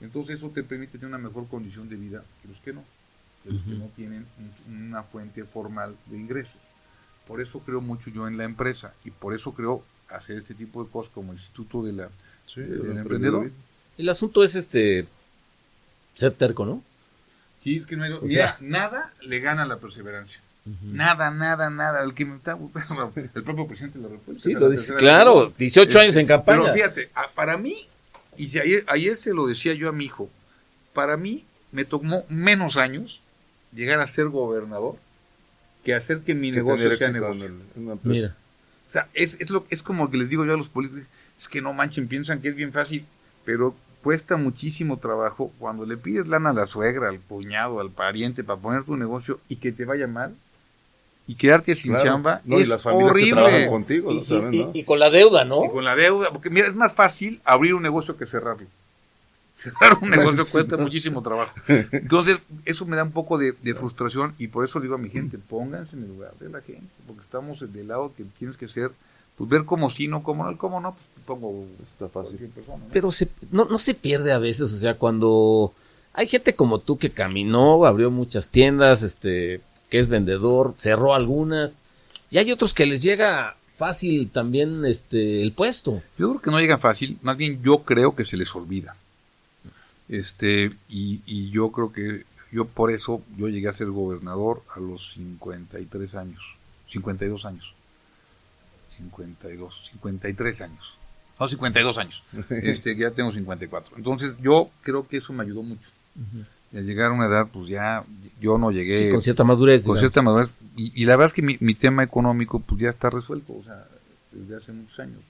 [0.00, 2.82] Entonces eso te permite tener una mejor condición de vida que los que no,
[3.44, 4.26] que los que no tienen
[4.68, 6.56] un- una fuente formal de ingresos.
[7.28, 10.82] Por eso creo mucho yo en la empresa y por eso creo hacer este tipo
[10.84, 12.08] de cosas como Instituto de la,
[12.54, 12.98] Sí, el emprendedor.
[12.98, 13.58] emprendedurismo.
[13.98, 15.06] El asunto es este
[16.14, 16.82] ser terco, ¿no?
[17.62, 20.40] Sí, es que no hay- O mira, sea- nada le gana a la perseverancia.
[20.82, 22.02] Nada, nada, nada.
[22.02, 24.42] El que me está buscando, el propio presidente de la República.
[24.42, 25.58] Sí, lo dice, claro, vez.
[25.58, 26.62] 18 años en Este, campaña.
[26.62, 27.86] Pero fíjate, para mí,
[28.38, 30.30] y ayer, ayer se lo decía yo a mi hijo,
[30.94, 33.20] para mí me tomó menos años
[33.74, 34.96] llegar a ser gobernador
[35.84, 37.44] que hacer que mi Que negocio sea negocio.
[37.44, 38.00] en el- en.
[38.04, 38.34] Mira,
[38.88, 41.04] O sea, es, es, lo, es como que les digo yo a los políticos,
[41.38, 43.04] es que no manchen, piensan que es bien fácil,
[43.44, 48.44] pero cuesta muchísimo trabajo cuando le pides lana a la suegra, al cuñado, al pariente
[48.44, 50.34] para poner tu negocio y que te vaya mal
[51.26, 52.04] y quedarte sin Claro.
[52.04, 53.70] chamba No, y es las familias que trabajan horrible.
[53.70, 54.20] contigo, y, ¿no?
[54.20, 54.70] sí, Saben, y- ¿no?
[54.74, 55.64] y con la deuda, ¿no?
[55.64, 58.66] Y con la deuda, porque mira, es más fácil abrir un negocio que cerrarlo.
[59.56, 61.54] Cerrar un negocio cuesta muchísimo trabajo.
[61.92, 65.08] Entonces, eso me da un poco de, de frustración y por eso digo a mi
[65.08, 68.66] gente, pónganse en el lugar de la gente, porque estamos del lado que tienes que
[68.68, 68.90] ser,
[69.36, 72.38] pues ver cómo sí, no cómo no, el cómo no, pues pongo Está fácil.
[72.48, 72.90] persona, ¿no?
[72.92, 75.72] Pero se, no, no se pierde a veces, o sea, cuando
[76.12, 81.74] hay gente como tú que caminó, abrió muchas tiendas, este, que es vendedor, cerró algunas,
[82.30, 86.02] y hay otros que les llega fácil también este el puesto.
[86.16, 88.96] Yo creo que no llega fácil, más bien yo creo que se les olvida.
[90.08, 94.78] Este, y, y yo creo que yo por eso yo llegué a ser gobernador a
[94.78, 96.40] los 53 años,
[96.88, 97.74] 52 años.
[98.96, 100.98] 52, 53 años.
[101.38, 102.22] No, 52 años.
[102.50, 103.96] Este, ya tengo 54.
[103.96, 105.88] Entonces, yo creo que eso me ayudó mucho.
[106.72, 108.04] Al llegar a una edad, pues ya
[108.40, 109.82] yo no llegué Sí, con cierta madurez.
[109.82, 110.00] con digamos.
[110.00, 110.48] cierta madurez.
[110.76, 113.62] Y, y la verdad es que mi, mi tema económico pues ya está resuelto, o
[113.64, 113.86] sea,
[114.32, 115.20] desde hace muchos años.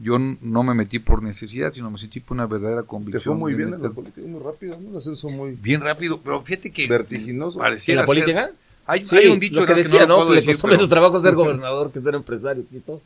[0.00, 3.22] yo no me metí por necesidad, sino me metí por una verdadera Te convicción.
[3.22, 4.88] fue muy bien en la política, muy rápido, ¿no?
[4.90, 7.60] Un ascenso muy Bien rápido, pero fíjate que vertiginoso.
[7.64, 8.46] ¿En la política?
[8.46, 8.54] ser-
[8.86, 9.78] Hay, Sí, hay un dicho lo que ¿no?
[9.78, 10.14] decía, no, ¿no?
[10.16, 13.00] puedo Que le decir, costó pero menos trabajo ser gobernador que ser empresario y todo.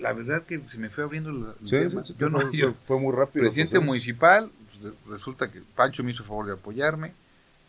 [0.00, 2.04] la verdad que se me fue abriendo la, el Sí, tema.
[2.04, 3.42] sí, sí, yo no, yo- fue- muy rápido.
[3.42, 3.86] presidente proceso.
[3.86, 7.12] municipal, pues, resulta que Pancho me hizo favor de apoyarme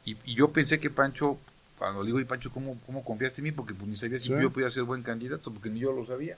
[0.05, 1.37] y, y yo pensé que Pancho,
[1.77, 3.51] cuando le digo, y Pancho, ¿cómo, ¿cómo confiaste en mí?
[3.51, 4.33] Porque pues, ni sabía si Sí.
[4.41, 6.37] yo podía ser buen candidato, porque ni yo lo sabía.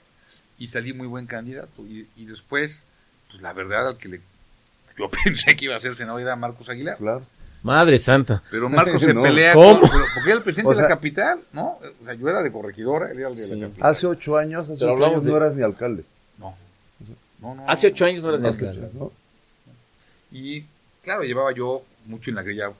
[0.58, 1.86] Y salí muy buen candidato.
[1.86, 2.84] Y, y después,
[3.30, 4.20] pues la verdad, al que le,
[4.98, 6.98] yo pensé que iba a ser senador era Marcos Aguilar.
[6.98, 7.22] Claro.
[7.62, 8.42] Madre santa.
[8.50, 9.22] Pero Marcos se No.
[9.22, 9.80] pelea ¿Cómo?
[9.80, 11.78] con- pero- porque era el presidente O sea- de la capital, ¿no?
[12.00, 13.54] O sea, yo era de corregidora, él era el de Sí.
[13.56, 13.90] la capital.
[13.90, 16.04] Hace ocho años, hace Pero ocho años de- no eras ni alcalde.
[16.38, 16.54] No.
[17.40, 18.88] No, no, Hace ocho años no eras ni alcalde.
[20.32, 20.64] Y
[21.02, 22.70] claro, llevaba yo mucho en la grilla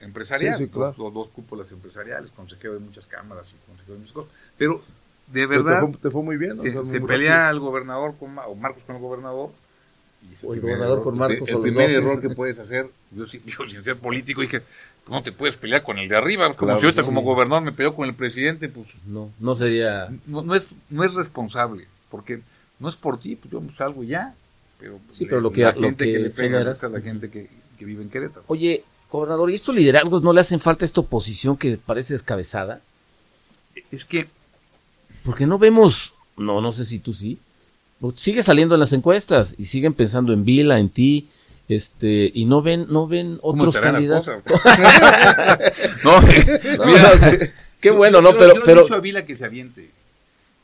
[0.00, 0.86] empresarial, Sí, sí, claro.
[0.88, 4.30] dos, dos- dos cúpulas empresariales, consejero de muchas cámaras y consejero de muchas cosas.
[4.58, 4.82] Pero
[5.28, 6.56] de Pero verdad, te, fue, te fue muy bien.
[6.56, 6.62] ¿no?
[6.62, 7.50] se, O sea, se muy pelea rápido.
[7.52, 9.50] el gobernador con, o Marcos con el gobernador.
[10.44, 13.26] O el primer gobernador error con que- Marcos, El primer error que puedes hacer, yo,
[13.26, 14.62] sí- yo sin ser político dije,
[15.08, 17.06] no te puedes pelear con el de arriba, como Claro, si ahorita sí.
[17.06, 20.08] como gobernador me peleó con el presidente, pues No, no sería.
[20.26, 22.40] no, no es, no es responsable, porque
[22.78, 24.34] no es por ti, pues yo salgo y ya.
[24.78, 26.88] Pero, Sí, pero lo que- la lo gente que que, le pega generas- es a
[26.88, 28.44] la gente que, que vive en Querétaro.
[28.48, 32.80] Oye, gobernador, ¿y estos liderazgos no le hacen falta a esta oposición que parece descabezada?
[33.92, 34.26] Es que
[35.24, 37.38] Porque no vemos, no, no sé si tú sí,
[38.14, 41.28] sigue saliendo en las encuestas y siguen pensando en Vila, en ti,
[41.68, 44.26] este, y no ven, no ven ¿Cómo otros candidatos.
[46.04, 47.38] no, No, mira, no,
[47.80, 48.32] qué bueno, ¿no?
[48.32, 49.90] yo- Pero, yo he pero, dicho a Vila que se aviente.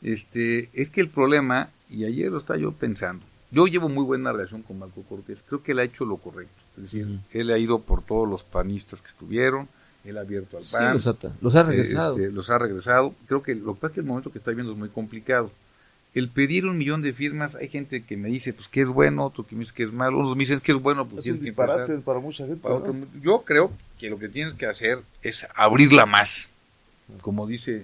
[0.01, 4.31] Este, es que el problema, y ayer lo estaba yo pensando, yo llevo muy buena
[4.31, 6.53] relación con Marco Cortés, creo que él ha hecho lo correcto.
[6.77, 9.67] Es decir, él ha ido por todos los panistas que estuvieron,
[10.05, 10.93] él ha abierto al sí, PAN.
[10.93, 12.15] los, ha, los ha regresado.
[12.17, 13.13] Este, los ha regresado.
[13.27, 15.51] Creo que lo que pasa es que el momento que está viendo es muy complicado.
[16.15, 19.25] El pedir un millón de firmas, hay gente que me dice pues que es bueno,
[19.25, 21.31] otro que me dice que es malo, unos me dicen que es bueno, pues Es
[21.31, 22.01] un disparate empezar.
[22.03, 22.59] para mucha gente.
[22.61, 22.81] Para ¿no?
[22.81, 26.49] otro- Yo creo que lo que tienes que hacer es abrirla más,
[27.21, 27.83] como dice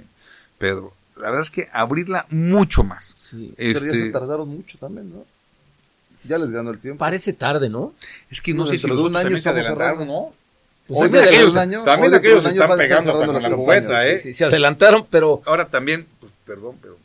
[0.58, 0.94] Pedro.
[1.18, 3.14] La verdad es que abrirla mucho más.
[3.16, 3.54] Sí.
[3.56, 5.24] Pero ya Este, se tardaron mucho también, ¿no?
[6.28, 6.98] Ya les ganó el tiempo.
[6.98, 7.94] Parece tarde, ¿no?
[8.32, 10.08] es que no No, sé si los un año se adelantaron.
[10.08, 10.34] ¿no?
[10.88, 13.52] Pues Hoy es de aquellos, un año, también hoy de aquellos están pegando con la
[13.52, 14.18] cubeta, ¿eh?
[14.20, 16.98] Sí, se adelantaron, pero Ahora también, pues perdón, pero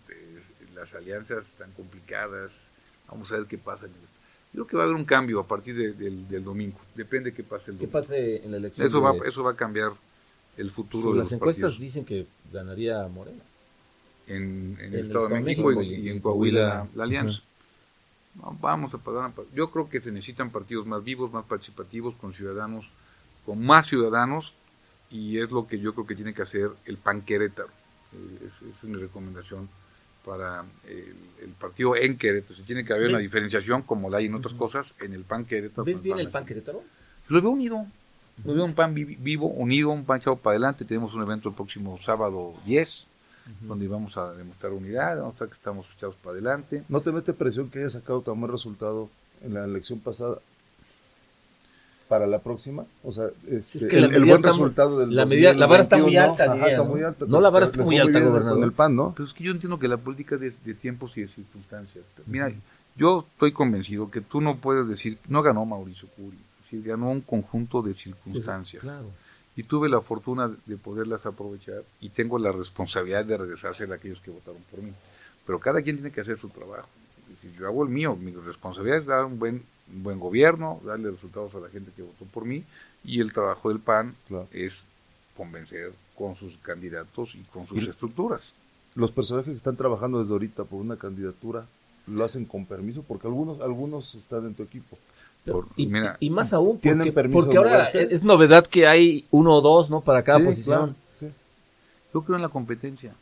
[0.93, 2.65] las alianzas están complicadas.
[3.09, 4.19] Vamos a ver qué pasa en esto.
[4.53, 6.79] Yo creo que va a haber un cambio a partir de- del, del domingo.
[6.95, 7.93] Depende qué pase el ¿qué domingo.
[8.01, 8.87] pase en la elección?
[8.87, 9.93] Eso va, eso va a cambiar
[10.57, 11.81] el futuro Sí, de las los encuestas partidos.
[11.81, 13.43] dicen que ganaría Morena.
[14.27, 17.43] en, en en el Estado de México, y, y en Coahuila la, la alianza.
[18.61, 19.33] Vamos a pasar.
[19.55, 22.89] Yo creo que se necesitan partidos más vivos, más participativos, con ciudadanos,
[23.45, 24.55] con más ciudadanos,
[25.11, 27.69] y es lo que yo creo que tiene que hacer el PAN Querétaro.
[28.13, 29.69] Eh, es mi recomendación
[30.25, 32.55] para el, el partido en Querétaro.
[32.55, 33.11] Si tiene que haber ¿Ves?
[33.15, 35.85] una diferenciación, como la hay en otras cosas, en el PAN Querétaro.
[35.85, 36.83] ¿Ves bien el PAN Querétaro?
[37.29, 37.87] Lo veo unido.
[38.45, 40.85] Lo veo un PAN vi- vivo, unido, un PAN echado para adelante.
[40.85, 43.07] Tenemos un evento el próximo sábado 10,
[43.63, 46.85] donde vamos a demostrar unidad, vamos a que estamos echados para adelante.
[46.89, 49.11] ¿No te mete presión que haya sacado tan buen resultado
[49.43, 50.39] en la elección pasada
[52.11, 52.85] para la próxima?
[53.05, 56.17] O sea, este, es que el, buen resultado del la medida- la vara está muy
[56.17, 56.91] 2021, alta, ajá, diría, está ¿no?
[56.91, 57.25] muy alta.
[57.29, 58.59] No, la vara está muy alta, gobernador.
[58.59, 59.15] Con el PAN, ¿no?
[59.17, 62.05] Pero es que yo entiendo que la política es de, de tiempos y de circunstancias.
[62.27, 62.53] Mira,
[62.97, 67.11] yo estoy convencido que tú no puedes decir, no ganó Mauricio Curi, es decir, ganó
[67.13, 68.83] un conjunto de circunstancias.
[68.83, 69.07] Claro.
[69.55, 74.21] y tuve la fortuna de poderlas aprovechar y tengo la responsabilidad de regresársela a aquellos
[74.21, 74.91] que votaron por mí.
[75.47, 76.89] Pero cada quien tiene que hacer su trabajo.
[77.31, 81.11] Es decir, yo hago el mío, mi responsabilidad es dar un buen, buen gobierno, darle
[81.11, 82.65] resultados a la gente que votó por mí
[83.05, 84.47] y el trabajo del PAN Claro.
[84.53, 84.85] es
[85.37, 88.53] convencer con sus candidatos y con sus Y- estructuras.
[88.95, 91.65] Los personajes que están trabajando desde ahorita por una candidatura
[92.07, 94.99] lo hacen con permiso porque algunos algunos están en tu equipo.
[95.47, 98.87] Por- y, mira, y más aún, tienen porque, permiso porque ahora es, es novedad que
[98.87, 100.01] hay uno o dos, ¿no?
[100.03, 100.79] Para cada Sí, posición.
[100.79, 101.29] claro, sí.
[102.13, 103.15] Yo creo en la competencia.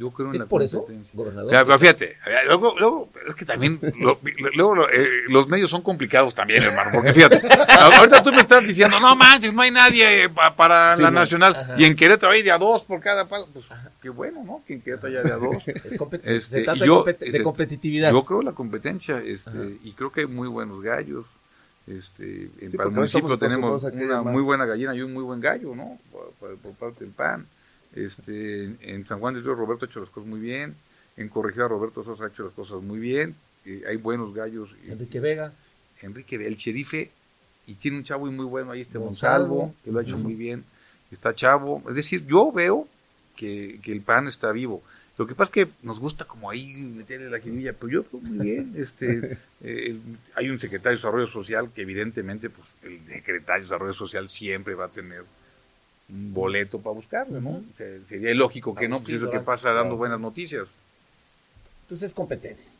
[0.00, 1.52] Yo creo en ¿Es la por eso, gobernador?
[1.52, 4.18] Ya, pero fíjate, luego, luego, es que también, lo-
[4.54, 7.38] luego lo- eh, los medios son complicados también, hermano, porque fíjate,
[7.98, 11.10] ahorita tú me estás diciendo, no manches, no hay nadie eh, pa- para Sí, la
[11.10, 11.20] no.
[11.20, 11.74] nacional, Ajá.
[11.76, 13.68] y en Querétaro hay de a dos por cada paso, pues
[14.00, 14.62] qué bueno, ¿no?
[14.66, 15.56] Que en Querétaro haya de a dos.
[15.68, 18.10] Es Este, se trata de, yo- compet- de este, competitividad.
[18.10, 19.60] Yo creo en la competencia, este, Ajá.
[19.84, 21.26] y creo que hay muy buenos gallos.
[21.86, 24.32] Este, en Sí, para el municipio tenemos una más.
[24.32, 25.98] muy buena gallina y un muy buen gallo, ¿no?
[26.10, 27.46] Por, por- por parte del PAN.
[27.94, 30.74] Este, en, en San Juan de Dios Roberto ha hecho las cosas muy bien.
[31.16, 33.34] En Corregida Roberto Sosa ha hecho las cosas muy bien.
[33.64, 34.70] eh, hay buenos gallos.
[34.84, 35.52] eh, Enrique Vega.
[36.02, 37.10] Enrique, el sherife,
[37.66, 39.46] y tiene un chavo muy bueno ahí, este Monsalvo.
[39.56, 40.64] Monsalvo, que lo ha hecho muy bien.
[41.10, 41.82] Está chavo.
[41.88, 42.88] Es decir, yo veo
[43.36, 44.82] que, que el PAN está vivo.
[45.18, 48.22] Lo que pasa es que nos gusta como ahí meterle la jiribilla, pero yo creo
[48.22, 48.72] muy bien.
[48.78, 49.98] Este, eh,
[50.34, 54.74] hay un secretario de Desarrollo Social que evidentemente, pues el secretario de Desarrollo Social siempre
[54.74, 55.24] va a tener
[56.12, 57.62] boleto para buscarle, ¿no?
[58.08, 59.96] Sería ilógico que no, pues es lo que pasa dando claro.
[59.96, 60.74] buenas noticias.
[61.82, 62.70] Entonces es competencia.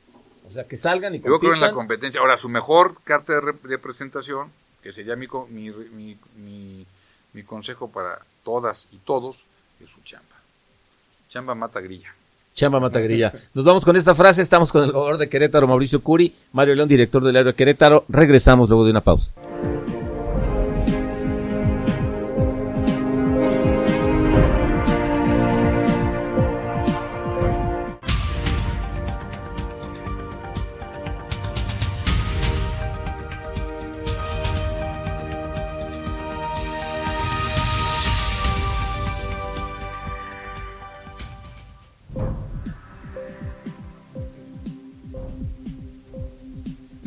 [0.49, 1.75] O sea, que salgan y Yo creo en la compitan.
[1.75, 2.21] competencia.
[2.21, 4.49] Ahora, su mejor carta de, rep- de presentación,
[4.83, 6.87] que sería mi, co- mi, mi, mi-
[7.33, 9.45] mi consejo para todas y todos,
[9.83, 10.27] es su chamba.
[11.29, 12.13] Chamba mata grilla.
[12.53, 13.33] Chamba Matagrilla.
[13.55, 14.43] Nos vamos con esta frase.
[14.43, 18.05] Estamos con el gobernador de Querétaro, Mauricio Curi, Mario León, director del aero de Querétaro.
[18.09, 19.31] Regresamos luego de una pausa.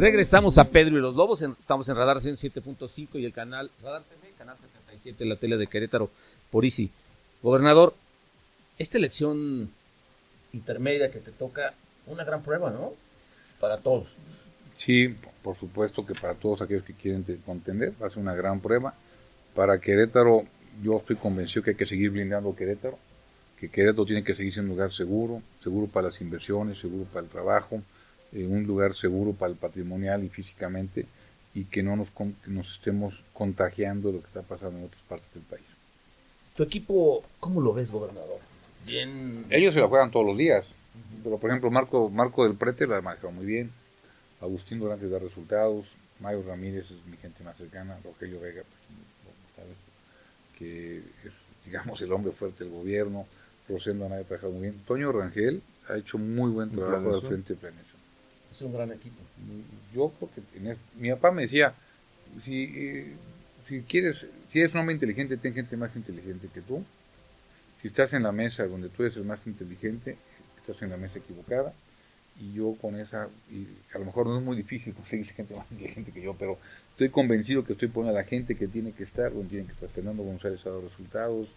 [0.03, 1.41] Regresamos a Pedro y los Lobos.
[1.43, 6.09] estamos en Radar 107.5 y el canal Radar TV, canal 77, la tele de Querétaro,
[6.51, 6.91] por Easy.
[7.41, 7.95] Gobernador,
[8.77, 9.71] esta elección
[10.51, 11.73] intermedia que te toca,
[12.05, 12.91] una gran prueba, ¿no?
[13.61, 14.09] Para todos.
[14.73, 18.35] Sí, por supuesto que para todos aquellos que quieren te- contender va a ser una
[18.35, 18.93] gran prueba.
[19.55, 20.43] Para Querétaro,
[20.83, 22.99] yo estoy convencido que hay que seguir blindando Querétaro,
[23.57, 27.23] que Querétaro tiene que seguir siendo un lugar seguro, seguro para las inversiones, seguro para
[27.23, 27.81] el trabajo,
[28.33, 31.05] eh, un lugar seguro para el patrimonial y físicamente,
[31.53, 34.85] y que no nos, con- que nos estemos contagiando de lo que está pasando en
[34.85, 35.65] otras partes del país.
[36.55, 38.39] Tu equipo, ¿cómo lo ves, gobernador?
[38.85, 39.45] Bien.
[39.49, 40.67] Ellos se la juegan todos los días,
[41.23, 43.71] pero por ejemplo Marco, Marco del Prete la ha manejado muy bien,
[44.41, 49.77] Agustín Durante da resultados, Mayo Ramírez es mi gente más cercana, Rogelio Vega, pues, sabes,
[50.57, 51.33] que es,
[51.65, 53.25] digamos, el hombre fuerte del gobierno,
[53.69, 57.21] Rosendo Anaya ha trabajado muy bien, Toño Rangel ha hecho muy buen ¿En trabajo al
[57.21, 57.92] frente de planeación.
[58.53, 59.15] Es un gran equipo.
[59.95, 61.73] Yo creo que en el- mi papá me decía,
[62.41, 63.13] si, eh,
[63.67, 66.83] si quieres, si eres un hombre inteligente, ten gente más inteligente que tú.
[67.81, 70.17] Si estás en la mesa donde tú eres el más inteligente,
[70.57, 71.73] estás en la mesa equivocada.
[72.39, 75.71] Y yo con esa, y a lo mejor no es muy difícil conseguir gente más
[75.71, 76.57] inteligente que yo, pero
[76.91, 79.73] estoy convencido que estoy poniendo a la gente que tiene que estar, donde tiene que
[79.73, 79.89] estar.
[79.89, 81.49] Fernando González ha dado resultados,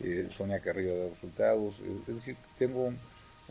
[0.00, 1.74] eh, Sonia Carrillo ha dado resultados.
[2.08, 2.92] es decir, tengo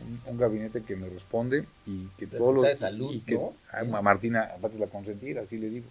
[0.02, 2.64] un, un gabinete que me responde y que todos los...
[2.64, 3.52] de salud, y que- ¿no?
[3.72, 5.86] Ah, a Martina, aparte la consentida, así le digo.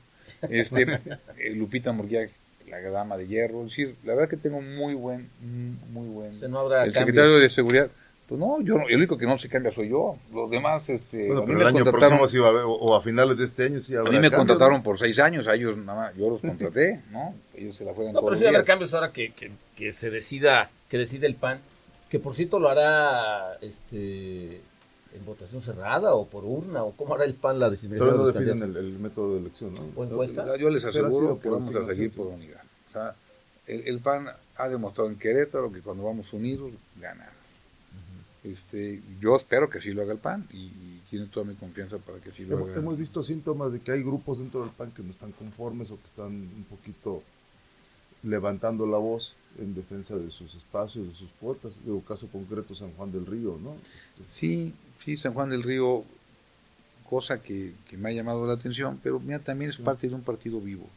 [0.49, 0.83] Este,
[1.37, 2.27] eh, Lupita Murguía,
[2.69, 3.59] la dama de hierro.
[3.63, 5.29] Es decir, la verdad que tengo muy buen,
[5.91, 6.31] muy buen...
[6.31, 7.07] O sea, no habrá el cambios.
[7.07, 7.89] secretario de Seguridad.
[8.27, 10.15] Pues no, yo no- el único que no se cambia soy yo.
[10.33, 12.63] Los demás, este, Bueno, a mí pero el año contrataron, próximo sí va a haber,
[12.63, 14.83] o, o a finales de este año sí a habrá mí me cambios, contrataron ¿no?
[14.83, 17.35] por seis años, a ellos nada más, yo los contraté, ¿no?
[17.53, 19.51] Ellos se la juegan No, todos pero sí va a haber cambios ahora que, que,
[19.75, 21.59] que se decida, que decide el PAN,
[22.11, 24.61] que por cierto lo hará este
[25.13, 28.23] en votación cerrada o por urna o cómo hará el PAN la designación de no
[28.25, 28.83] los definen candidatos.
[28.85, 29.81] el, el método de elección, ¿no?
[29.95, 30.55] ¿O encuesta?
[30.57, 32.61] Yo les Pero aseguro que vamos a seguir por unidad.
[32.89, 33.15] O sea,
[33.67, 37.33] el, el PAN ha demostrado en Querétaro que cuando vamos unidos, ganamos.
[38.43, 41.97] este, yo espero que sí lo haga el PAN y, y tiene toda mi confianza
[41.97, 42.79] para que sí lo Hemos, haga.
[42.79, 45.97] hemos visto síntomas de que hay grupos dentro del PAN que no están conformes o
[45.97, 47.21] que están un poquito
[48.23, 51.73] levantando la voz en defensa de sus espacios, de sus cuotas.
[51.83, 53.73] Digo, caso concreto San Juan del Río, ¿no?
[53.73, 56.03] Este, Sí, sí, San Juan del Río,
[57.09, 60.21] cosa que, que me ha llamado la atención, pero mira, también es parte de un
[60.21, 60.87] partido vivo.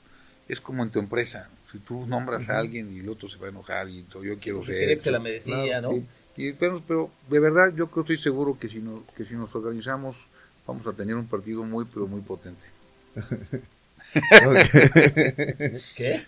[0.49, 3.47] Es como en tu empresa, si tú nombras a alguien y el otro se va
[3.47, 4.97] a enojar y todo, yo quiero Porque ser...
[4.97, 6.03] que se la merecía, Claro, ¿no?
[6.37, 9.55] Y, pero, pero de verdad yo creo, estoy seguro que si, no, que si nos
[9.55, 10.17] organizamos
[10.67, 12.65] vamos a tener un partido muy, pero muy potente.
[15.97, 16.23] ¿Qué?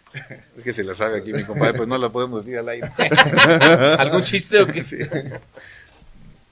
[0.57, 2.90] Es que se la sabe aquí mi compadre, pues no la podemos decir al aire.
[3.99, 4.85] ¿Algún chiste o qué?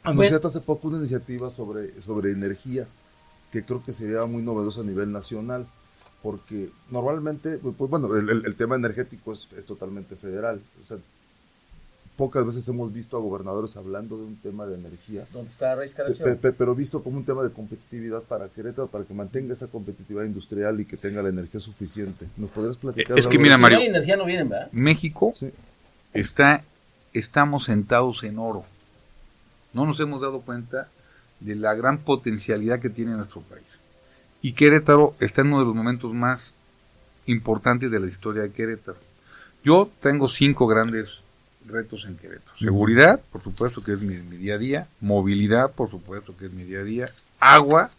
[0.02, 2.86] Anunciaste hace poco una iniciativa sobre, sobre energía
[3.50, 5.66] que creo que sería muy novedosa a nivel nacional,
[6.22, 10.60] porque normalmente, pues bueno, el, el- el tema energético es, es totalmente federal.
[10.82, 10.98] O sea,
[12.16, 15.94] pocas veces hemos visto a gobernadores hablando de un tema de energía, ¿Dónde está Reyes
[15.94, 19.66] pe- pe- pero visto como un tema de competitividad para Querétaro, para que mantenga esa
[19.66, 22.26] competitividad industrial y que tenga la energía suficiente.
[22.36, 23.18] ¿Nos podrías platicar?
[23.18, 23.78] Es que mira, Si no Mario.
[23.78, 24.68] hay energía no vienen, ¿verdad?
[24.70, 25.50] México Sí.
[26.12, 26.62] está,
[27.12, 28.64] estamos sentados en oro.
[29.72, 30.88] No nos hemos dado cuenta
[31.40, 33.64] de la gran potencialidad que tiene nuestro país.
[34.40, 36.54] Y Querétaro está en uno de los momentos más
[37.26, 38.98] importantes de la historia de Querétaro.
[39.64, 41.23] Yo tengo cinco grandes
[41.66, 42.56] retos en Querétaro.
[42.56, 44.88] Seguridad, por supuesto que es mi, mi día a día.
[45.00, 47.10] Movilidad, por supuesto que es mi día a día.
[47.40, 47.90] Agua,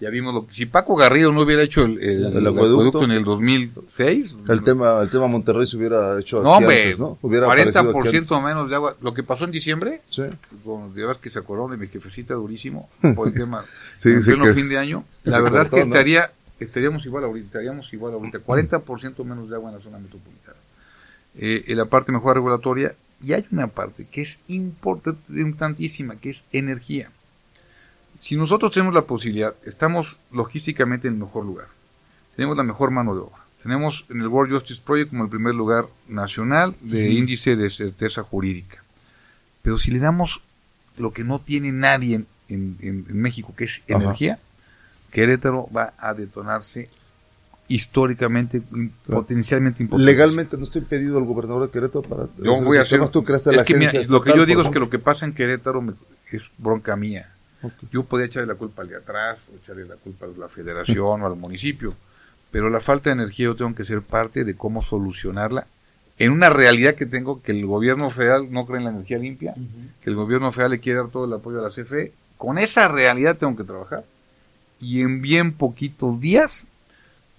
[0.00, 3.04] Ya vimos lo que, si Paco Garrido no hubiera hecho el, el, El el acueducto.
[3.04, 7.18] en el 2006, El tema, el tema Monterrey se hubiera hecho no hombre, antes, ¿no?
[7.22, 8.96] Hubiera aparecido aquí 40% menos de agua.
[9.02, 10.00] Lo que pasó en diciembre.
[10.10, 10.22] Sí.
[10.64, 13.64] con, de que se acordaron de mi jefecita durísimo por el tema
[13.96, 15.04] Sí, en sí pleno que- fin de año.
[15.24, 19.70] La verdad es que estaría, estaríamos igual ahorita, estaríamos igual ahorita, 40% menos de agua
[19.70, 20.56] en la zona metropolitana.
[21.36, 26.44] Eh, en la parte mejor regulatoria, y hay una parte que es importantísima, que es
[26.52, 27.10] energía.
[28.18, 31.66] Si nosotros tenemos la posibilidad, estamos logísticamente en el mejor lugar,
[32.36, 35.54] tenemos la mejor mano de obra, tenemos en el World Justice Project como el primer
[35.54, 38.82] lugar nacional de índice de certeza jurídica.
[39.62, 40.40] Pero si le damos
[40.96, 44.02] lo que no tiene nadie en, en- en- en México, que es Ajá.
[44.02, 44.38] energía,
[45.10, 46.88] Querétaro va a detonarse
[47.70, 50.10] históricamente, im- potencialmente importante.
[50.12, 53.08] Legalmente no está impedido el gobernador de Querétaro para Yo voy a hacer.
[53.08, 54.98] Tú creaste es la que mira, agencia lo que yo digo es que lo que
[54.98, 55.94] pasa en Querétaro me-
[56.32, 57.32] es bronca mía.
[57.92, 61.22] Yo podía echarle la culpa al de atrás, o echarle la culpa a la federación
[61.22, 61.94] o al municipio,
[62.50, 65.66] pero la falta de energía yo tengo que ser parte de cómo solucionarla
[66.18, 69.54] en una realidad que tengo que el gobierno federal no cree en la energía limpia,
[70.02, 72.12] que el gobierno federal le quiere dar todo el apoyo a la CFE.
[72.36, 74.04] Con esa realidad tengo que trabajar
[74.80, 76.66] y en bien poquitos días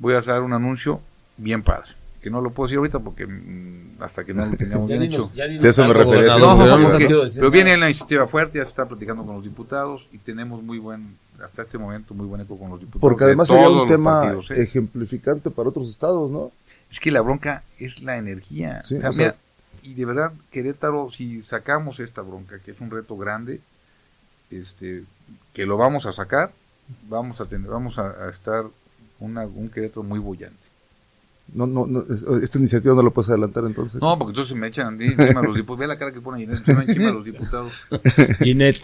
[0.02, 0.99] voy a hacer un anuncio
[1.38, 1.91] bien padre,
[2.22, 5.12] que no lo puedo decir ahorita porque mm, hasta que no lo tengamos Ya bien
[5.12, 5.32] hecho.
[5.34, 8.66] Sí, eso me refería, no, vamos a porque- hacer- pero viene la iniciativa fuerte, ya
[8.66, 12.41] se está platicando con los diputados y tenemos muy buen, hasta este momento, muy buen
[12.41, 13.02] eco con los diputados.
[13.02, 14.64] Porque de además sería un tema partidos, ¿eh?
[14.64, 16.52] ejemplificante para otros estados, ¿no?
[16.91, 18.82] Es que la bronca es la energía.
[18.84, 19.36] Sí, O sea, o sea- mira,
[19.84, 23.62] y de verdad, Querétaro, si sacamos esta bronca, que es un reto grande,
[24.52, 25.04] este,
[25.54, 26.52] que lo vamos a sacar,
[27.08, 28.66] vamos a tener, vamos a, a estar
[29.22, 30.57] una- un Querétaro muy bollante.
[31.53, 33.99] No, no, no, es- esta iniciativa no la puedes adelantar entonces.
[34.01, 35.80] No, porque entonces me echan encima los diputados.
[35.80, 37.74] Ve la cara que pone se me encima los diputados.
[38.39, 38.84] Ginette,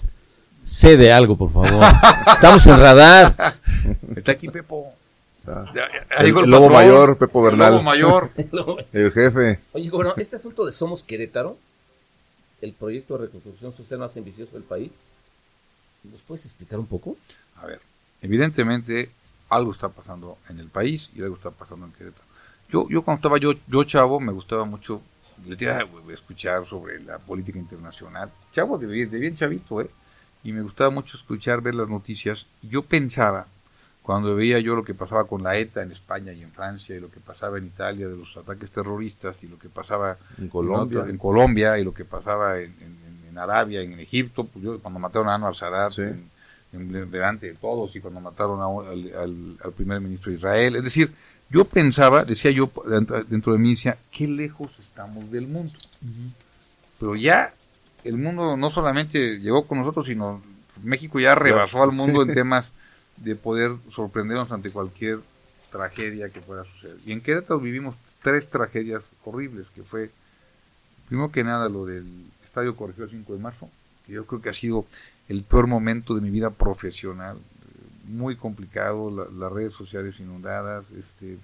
[0.64, 1.84] sé de algo, por favor.
[2.34, 3.36] Estamos en radar.
[4.16, 4.94] Está aquí Pepo.
[5.50, 5.64] Ah,
[6.20, 8.30] el, el lobo mayor, Pepo el Bernal, lobo mayor.
[8.92, 9.60] el jefe.
[9.72, 11.58] Oye, bueno, este asunto de Somos Querétaro,
[12.62, 14.92] el proyecto de reconstrucción social más ambicioso del país,
[16.04, 17.16] ¿nos puedes explicar un poco?
[17.62, 17.80] A ver,
[18.22, 19.10] evidentemente
[19.50, 22.24] algo está pasando en el país y algo está pasando en Querétaro.
[22.70, 25.02] Yo, yo cuando estaba yo, yo chavo, me gustaba mucho
[26.14, 28.30] escuchar sobre la política internacional.
[28.52, 29.90] Chavo, de bien, de bien chavito, ¿eh?
[30.44, 32.48] Y me gustaba mucho escuchar, ver las noticias.
[32.62, 33.48] Y yo pensaba,
[34.02, 37.00] cuando veía yo lo que pasaba con la ETA en España y en Francia, y
[37.00, 41.06] lo que pasaba en Italia de los ataques terroristas, y lo que pasaba En Colombia.
[41.08, 45.00] en, Colombia y lo que pasaba en, en- en Arabia, en Egipto, pues yo cuando
[45.00, 46.02] mataron a Anwar Sadat, Sí.
[46.02, 46.30] en,
[46.74, 50.76] en- delante de todos, y cuando mataron a al, al- al primer ministro de Israel.
[50.76, 51.12] Es decir,
[51.50, 52.70] yo pensaba, decía yo
[53.30, 55.74] dentro, de mí, decía, qué lejos estamos del mundo.
[57.00, 57.54] Pero ya
[58.04, 60.42] el mundo no solamente llegó con nosotros, sino
[60.84, 62.30] México ya rebasó al mundo sí.
[62.30, 62.72] en temas
[63.18, 65.20] de poder sorprendernos ante cualquier
[65.72, 66.98] tragedia que pueda suceder.
[67.06, 70.12] Y en Querétaro vivimos tres tragedias horribles, que fue,
[71.08, 72.06] primero que nada, lo del
[72.46, 73.70] Estadio Corregio el 5 de marzo,
[74.06, 74.86] que yo creo que ha sido
[75.30, 77.38] el peor momento de mi vida profesional,
[78.06, 81.38] muy complicado, la- las redes sociales inundadas, este,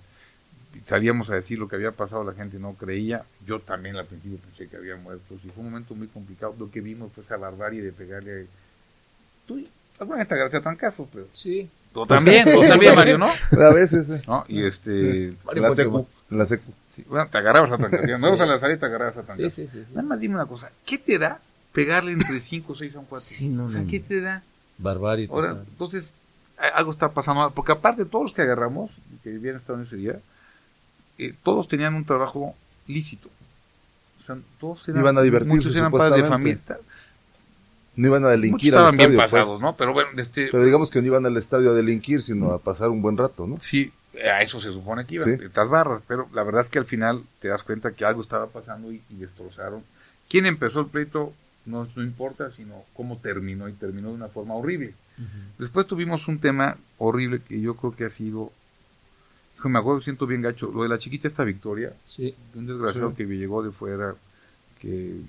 [0.86, 4.38] salíamos a decir lo que había pasado, la gente no creía, yo también al principio
[4.40, 7.38] pensé que había muertos, y fue un momento muy complicado, lo que vimos fue esa
[7.38, 8.46] barbarie de pegarle a...
[9.48, 9.62] Tú,
[10.00, 11.28] alguna vez te agarraste a trancazos, pero...
[11.34, 11.70] Sí.
[11.94, 13.28] Tú también, tú también, Mario, ¿no?
[13.28, 14.22] A veces, eh.
[14.26, 14.44] ¿No?
[14.48, 15.36] Y este...
[15.54, 16.72] La secu, la secu.
[16.92, 18.20] sí, bueno, te agarrabas a trancazos.
[18.20, 19.54] No a la salida te agarrabas a Sí, trancazos.
[19.54, 19.84] sí, sí.
[19.86, 19.92] sí.
[19.94, 21.40] Nada más dime una cosa, ¿qué te da
[21.74, 23.26] pegarle entre 5 o 6 a un cuate?
[23.26, 24.44] Sí, no, o sea, no, ¿qué te da?
[24.78, 25.28] Barbarie.
[25.30, 25.66] Ahora, total.
[25.70, 26.06] entonces,
[26.76, 28.92] algo está pasando mal, porque aparte todos los que agarramos,
[29.24, 30.20] que habían estado en ese día,
[31.18, 32.56] eh, todos tenían un trabajo
[32.88, 33.30] lícito.
[34.22, 36.60] O sea, todos eran, Iban a divertirse, muchos eran padres de familia,
[37.96, 39.32] No iban a muchos delinquir al estaban bien estadio, pues.
[39.32, 39.76] pasados, ¿no?
[39.76, 42.90] Pero bueno, este, Pero digamos que no iban al estadio a delinquir, sino a pasar
[42.90, 43.58] un buen rato, ¿no?
[43.60, 43.92] sí,
[44.32, 45.44] a eso se supone que iban, Sí.
[45.46, 48.46] estas barras, pero la verdad es que al final te das cuenta que algo estaba
[48.48, 49.84] pasando y, y destrozaron.
[50.30, 51.34] ¿Quién empezó el pleito?
[51.66, 54.94] No, no importa, sino cómo terminó y terminó de una forma horrible.
[55.58, 58.52] Después tuvimos un tema horrible que yo creo que ha sido,
[59.58, 62.36] hijo, me acuerdo, siento bien gacho, lo de la chiquita esta Victoria, Sí.
[62.54, 63.16] de un desgraciado Sí.
[63.18, 64.16] que llegó de fuera,
[64.82, 65.22] que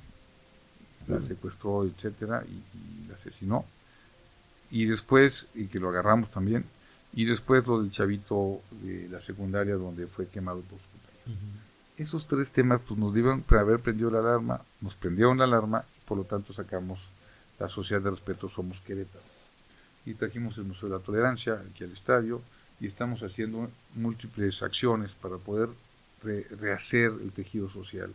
[1.06, 2.52] la secuestró, etcétera, y,
[3.04, 3.64] y la asesinó.
[4.70, 6.64] Y después, y que lo agarramos también,
[7.12, 11.54] y después lo del chavito de la secundaria donde fue quemado por su compañero.
[11.96, 16.18] Esos tres temas pues nos deben haber prendido la alarma, nos prendieron la alarma, por
[16.18, 17.00] lo tanto sacamos
[17.58, 19.24] la Sociedad de Respeto Somos Querétaro.
[20.06, 22.42] Y trajimos el Museo de la Tolerancia aquí al estadio
[22.80, 25.68] y estamos haciendo múltiples acciones para poder
[26.22, 28.12] re- rehacer el tejido social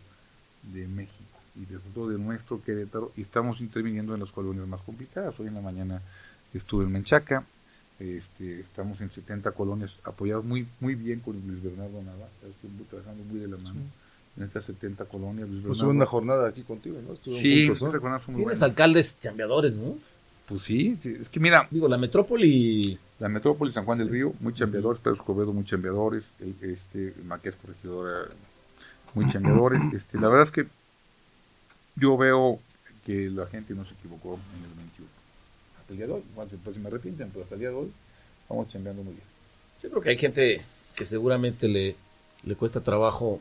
[0.74, 1.24] de México
[1.56, 5.40] y de todo de nuestro Querétaro y estamos interviniendo en las colonias más complicadas.
[5.40, 6.02] Hoy en la mañana
[6.54, 7.44] estuve en Menchaca,
[8.00, 12.28] Este, estamos en 70 colonias apoyados muy muy bien con Luis Bernardo Nava.
[12.90, 13.82] Trabajando muy de la mano
[14.38, 15.48] en estas 70 colonias.
[15.50, 15.84] Luis Pues Bernardo.
[15.84, 17.16] tuve una jornada aquí contigo, ¿no?
[17.32, 18.62] Sí, son muy Tienes buenas.
[18.64, 19.98] alcaldes chambeadores, ¿no?
[20.48, 22.98] Pues sí, sí, es que mira, Digo, la metrópoli.
[23.20, 27.54] la metrópoli San Juan del Río, muy chambeadores, Pedro Escobedo, muy chambeadores, el, este, Maqués
[27.56, 28.28] Corregidora,
[29.14, 29.80] muy chambeadores.
[29.94, 30.68] Este, la verdad es que
[31.96, 32.60] yo veo
[33.06, 35.10] que la gente no se equivocó en el 21.
[35.80, 37.76] Hasta el día de hoy, bueno, pues si me arrepienten, pero hasta el día de
[37.76, 37.92] hoy
[38.48, 39.26] vamos chambeando muy bien.
[39.84, 40.62] Yo creo que hay gente
[40.96, 41.96] que seguramente le,
[42.44, 43.40] le cuesta trabajo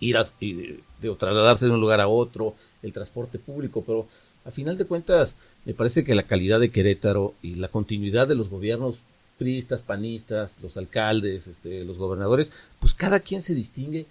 [0.00, 4.06] ir a, y de, de- trasladarse de un lugar a otro, el transporte público, pero
[4.44, 8.34] a final de cuentas me parece que la calidad de Querétaro y la continuidad de
[8.34, 8.96] los gobiernos
[9.36, 14.06] priistas, panistas, los alcaldes, este, los gobernadores, pues cada quien se distingue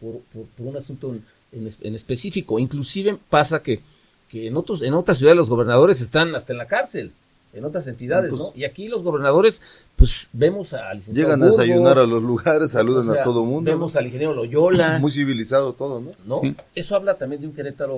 [0.00, 1.14] por, por- un asunto
[1.52, 2.58] en, en específico.
[2.58, 3.80] Inclusive pasa que,
[4.28, 7.12] que en, otros, en otras ciudades los gobernadores están hasta en la cárcel,
[7.54, 8.48] en otras entidades, Pues- ¿no?
[8.54, 9.60] Y aquí los gobernadores,
[9.96, 13.44] pues vemos a licenciado Llegan a desayunar a los lugares, saludan o sea, a todo
[13.44, 13.70] mundo.
[13.70, 16.10] Vemos al ingeniero Loyola, Muy civilizado todo, ¿no?
[16.24, 16.40] ¿no?
[16.42, 16.56] Sí.
[16.74, 17.96] Eso habla también de un Querétaro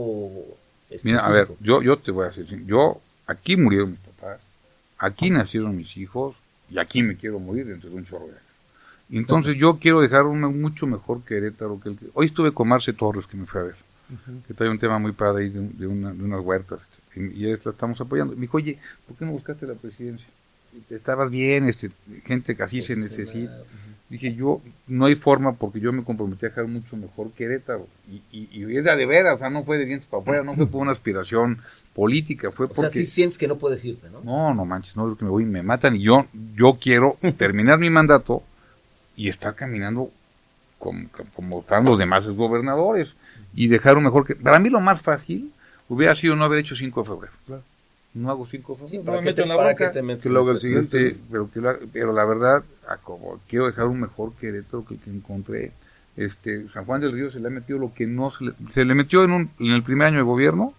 [1.03, 1.65] Mira, a ver, específico.
[1.65, 4.41] yo, yo te voy a decir, yo, aquí murieron mis papás,
[4.99, 6.35] aquí nacieron mis hijos,
[6.71, 8.41] y aquí me quiero morir dentro de un chorro de años.
[9.11, 12.07] Entonces yo quiero dejar un mucho mejor Querétaro que el que...
[12.15, 13.75] Hoy estuve con Marce Torres, que me fue a ver,
[14.49, 16.81] que trae un tema muy padre ahí de, un- de una- de unas huertas,
[17.17, 18.35] y, esta estamos apoyando.
[18.35, 20.27] Me dijo, oye, ¿por qué no buscaste la presidencia?
[20.91, 21.91] Estabas bien, este,
[22.25, 23.63] gente que así se necesita.
[24.09, 27.87] Dije, yo, no hay forma porque yo me comprometí a dejar mucho mejor Querétaro.
[28.11, 30.55] Y, y, y es de veras, o sea, no fue de dientes para afuera, no
[30.55, 31.61] fue por una aspiración
[31.95, 32.83] política, fue O porque...
[32.83, 34.21] sea, sí sientes que no puedes irte, ¿no?
[34.21, 35.97] No, no manches, no, es que me voy y me matan.
[35.97, 38.43] Y yo, yo quiero terminar mi mandato
[39.17, 40.11] y estar caminando
[40.79, 43.15] como, como están los demás gobernadores
[43.55, 44.35] y dejar un mejor que.
[44.35, 45.51] Para mí lo más fácil
[45.89, 47.33] hubiera sido no haber hecho 5 de febrero.
[47.47, 47.63] Claro.
[48.15, 48.91] No hago 5 de febrero.
[48.91, 49.93] Sí, no ¿para me qué meto te- en la para bronca.
[49.93, 50.67] qué te Que lo haga en el esto?
[50.67, 51.07] siguiente.
[51.09, 54.95] Este, pero, que la, pero la verdad, a como quiero dejar un mejor Querétaro que
[54.95, 55.73] el que encontré.
[56.17, 58.85] Este, San Juan del Río se le ha metido lo que no se le, se
[58.85, 60.73] le metió en, un, en el primer año de gobierno,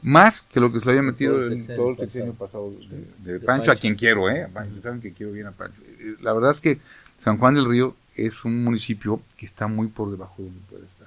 [0.00, 2.70] más que lo que se le había metido Todo en sexenio todo el sexenio pasado
[2.70, 2.78] de,
[3.18, 3.72] de De Pancho, Pancho.
[3.72, 4.44] a quien quiero, ¿eh?
[4.44, 5.80] A Pancho, saben que quiero bien a Pancho.
[6.00, 6.78] Eh, La verdad es que
[7.22, 10.86] San Juan del Río es un municipio que está muy por debajo de donde puede
[10.86, 11.01] estar.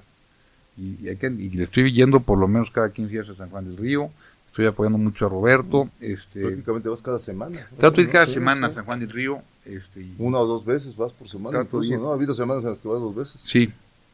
[0.78, 3.36] Y, y hay que, y le estoy yendo por lo menos cada 15 días a
[3.36, 4.09] San Juan del Río,
[4.47, 7.67] estoy apoyando mucho a Roberto, este, Prácticamente vas cada semana.
[7.78, 8.71] Trato de ir cada Sí, semana a.
[8.71, 9.41] San Juan del Río.
[9.65, 11.61] Este, y- Una o dos veces vas por semana.
[11.61, 11.97] Incluso.
[11.97, 12.11] ¿no?
[12.11, 13.39] Ha habido semanas en las que vas dos veces.
[13.43, 13.71] sí,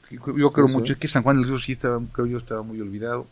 [0.09, 0.85] sí, yo creo Sí, mucho.
[0.87, 0.91] sí.
[0.93, 3.25] Es que San Juan del Río sí estaba, creo yo, estaba muy olvidado.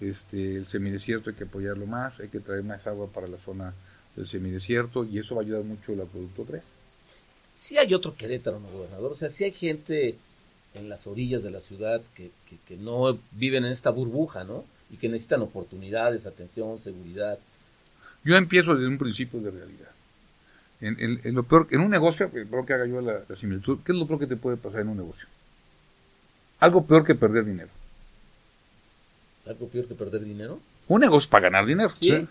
[0.00, 3.74] Este, el semidesierto hay que apoyarlo más, hay que traer más agua para la zona
[4.16, 6.62] del semidesierto y eso va a ayudar mucho el acueducto 3.
[7.52, 9.12] Sí hay otro Querétaro, ¿no, gobernador?
[9.12, 10.16] O sea, sí hay gente
[10.74, 14.64] en las orillas de la ciudad que, que, que no viven en esta burbuja, ¿no?
[14.90, 17.38] Y que necesitan oportunidades, atención, seguridad.
[18.24, 19.88] Yo empiezo desde un principio de realidad.
[20.80, 23.78] En, en- en lo peor, en un negocio, creo que haga yo la, la similitud,
[23.84, 25.26] ¿qué es lo peor que te puede pasar en un negocio?
[26.58, 27.70] Algo peor que perder dinero.
[29.46, 30.60] Algo peor que perder dinero.
[30.88, 31.90] Un negocio es para ganar dinero.
[32.00, 32.26] Sí.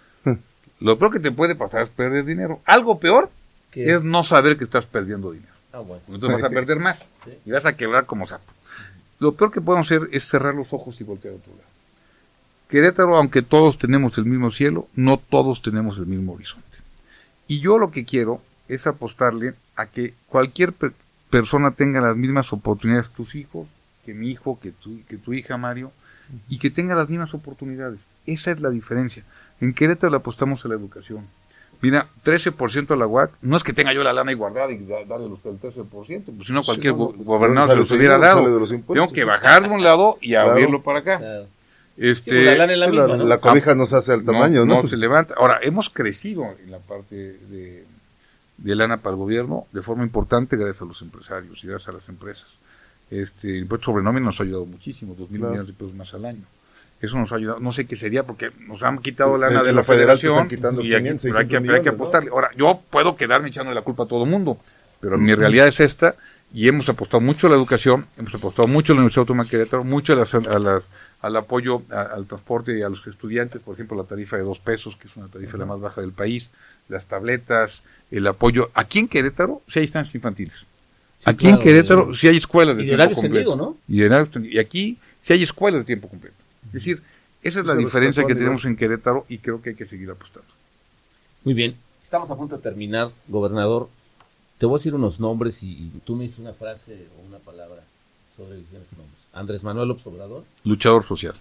[0.80, 2.62] Lo peor que te puede pasar es perder dinero.
[2.66, 3.30] Algo peor
[3.74, 5.54] es no saber que estás perdiendo dinero.
[5.74, 6.02] Ah, bueno.
[6.08, 7.32] Entonces vas a perder más Sí.
[7.46, 8.52] y vas a quebrar como sapo.
[9.20, 11.70] Lo peor que podemos hacer es cerrar los ojos y voltear a otro lado.
[12.70, 16.66] Querétaro, aunque todos tenemos el mismo cielo, no todos tenemos el mismo horizonte.
[17.48, 20.94] Y yo lo que quiero es apostarle a que cualquier per-
[21.32, 23.68] persona tenga las mismas oportunidades, tus hijos,
[24.06, 25.92] que mi hijo, que tu, que tu hija Mario,
[26.48, 28.00] y que tenga las mismas oportunidades.
[28.28, 29.24] Esa es la diferencia.
[29.62, 31.26] En Querétaro le apostamos a la educación.
[31.82, 34.80] Mira, 13% a la UAC, no es que tenga yo la lana ahí guardada y
[34.86, 35.86] da- darle los el 13%,
[36.36, 38.54] pues si no cualquier no, pues, gobernador se ¿dónde los hubiera dado.
[38.54, 38.70] De los.
[38.70, 40.52] Tengo que bajar de un lado y Claro.
[40.52, 41.18] abrirlo para acá.
[41.20, 41.48] Claro.
[41.96, 43.26] Este, Sí, pues la lana es la Sí, misma, la, ¿no?
[43.26, 44.76] la cobija no se hace al tamaño, ¿no?
[44.76, 45.34] no Pues, se levanta.
[45.38, 47.86] Ahora, hemos crecido en la parte de,
[48.58, 51.92] de lana para el gobierno de forma importante gracias a los empresarios y gracias a
[51.94, 52.48] las empresas.
[53.10, 55.52] Este, el impuesto sobre nómina nos ha ayudado muchísimo, dos mil Claro.
[55.54, 56.44] millones de pesos más al año.
[57.02, 59.72] Eso nos ha ayudado, no sé qué sería porque nos han quitado lana En de
[59.72, 62.30] lo la federación quitando y aquí- 500, pero hay que, 600 pero hay que apostarle.
[62.32, 64.58] Ahora, yo puedo quedarme echándole la culpa a todo el mundo,
[65.00, 66.16] pero mi realidad es esta
[66.54, 69.50] y hemos apostado mucho a la educación, hemos apostado mucho a la Universidad Autónoma de
[69.50, 70.84] Querétaro, mucho a las, a las-
[71.22, 74.60] al apoyo a- al transporte y a los estudiantes, por ejemplo, la tarifa de dos
[74.60, 76.50] pesos, que es una tarifa la más baja del país,
[76.90, 78.72] las tabletas, el apoyo.
[78.74, 80.66] Aquí en Querétaro sí hay instancias infantiles.
[81.26, 82.20] aquí en claro, Querétaro sí.
[82.22, 83.56] sí hay escuelas de de tiempo completo.
[83.56, 83.78] ¿no?
[83.88, 84.46] Y, de.
[84.50, 86.36] Y aquí sí hay escuelas de tiempo completo.
[86.68, 87.02] Es decir,
[87.42, 90.10] esa es la Pero diferencia que tenemos en Querétaro y creo que hay que seguir
[90.12, 90.48] apostando.
[91.44, 91.76] Muy bien.
[92.02, 93.90] Estamos a punto de terminar, gobernador.
[94.58, 97.38] Te voy a decir unos nombres y, y tú me dices una frase o una
[97.40, 97.84] palabra
[98.36, 99.28] sobre esos nombres.
[99.34, 101.36] Andrés Manuel López Obrador, Luchador social.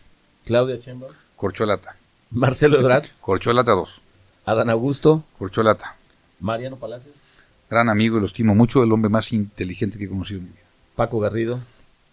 [0.45, 1.97] Claudia Sheinbaum, Corcholata.
[2.31, 4.01] Marcelo Ebrard, Corcholata 2.
[4.47, 5.97] Adán Augusto, Corcholata.
[6.41, 7.14] Mariano Palacios,
[7.69, 10.51] Gran amigo y lo estimo mucho, el hombre más inteligente que he conocido en mi
[10.51, 10.62] vida.
[10.95, 11.61] Paco Garrido,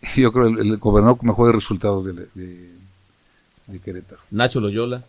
[0.16, 2.76] Yo creo el, el gobernador con mejores resultados de,
[3.68, 4.22] de Querétaro.
[4.32, 5.03] Nacho Loyola,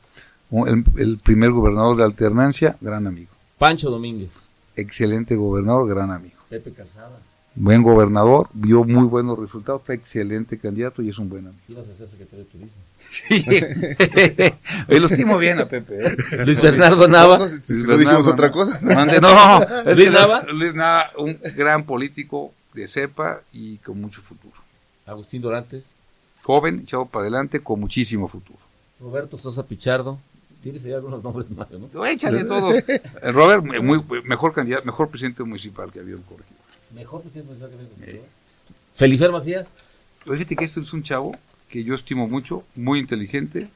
[0.50, 3.30] El, el primer gobernador de alternancia, gran amigo.
[3.58, 6.36] Pancho Domínguez, Excelente gobernador, gran amigo.
[6.50, 7.18] Pepe Calzada.
[7.58, 11.62] Buen gobernador, vio muy buenos resultados, fue excelente candidato y es un buen amigo.
[11.68, 12.82] Ibas a ser secretario de Turismo.
[13.08, 13.46] Sí.
[14.88, 16.06] Oye, lo estimo bien a Pepe.
[16.06, 16.16] ¿eh?
[16.44, 18.78] Luis Bernardo Nava, No, no, si, si no dijimos otra cosa.
[18.82, 20.42] Mande- no, Luis Nava.
[20.52, 24.54] Luis Nava, un gran político de cepa y con mucho futuro.
[25.06, 25.92] Agustín Dorantes,
[26.46, 28.60] Joven, echado para adelante, con muchísimo futuro.
[29.00, 30.20] Roberto Sosa Pichardo.
[30.62, 32.06] Tienes ahí algunos nombres más, ¿no?
[32.06, 32.84] Échale todos.
[33.22, 36.60] El Robert, muy, mejor candidato, mejor presidente municipal que había en Corregidor.
[36.94, 38.28] Mejor presidente municipal que había con
[38.94, 39.66] Felifer Macías.
[40.28, 41.34] Oye, Fíjate que este es un chavo
[41.68, 43.68] que yo estimo mucho, muy inteligente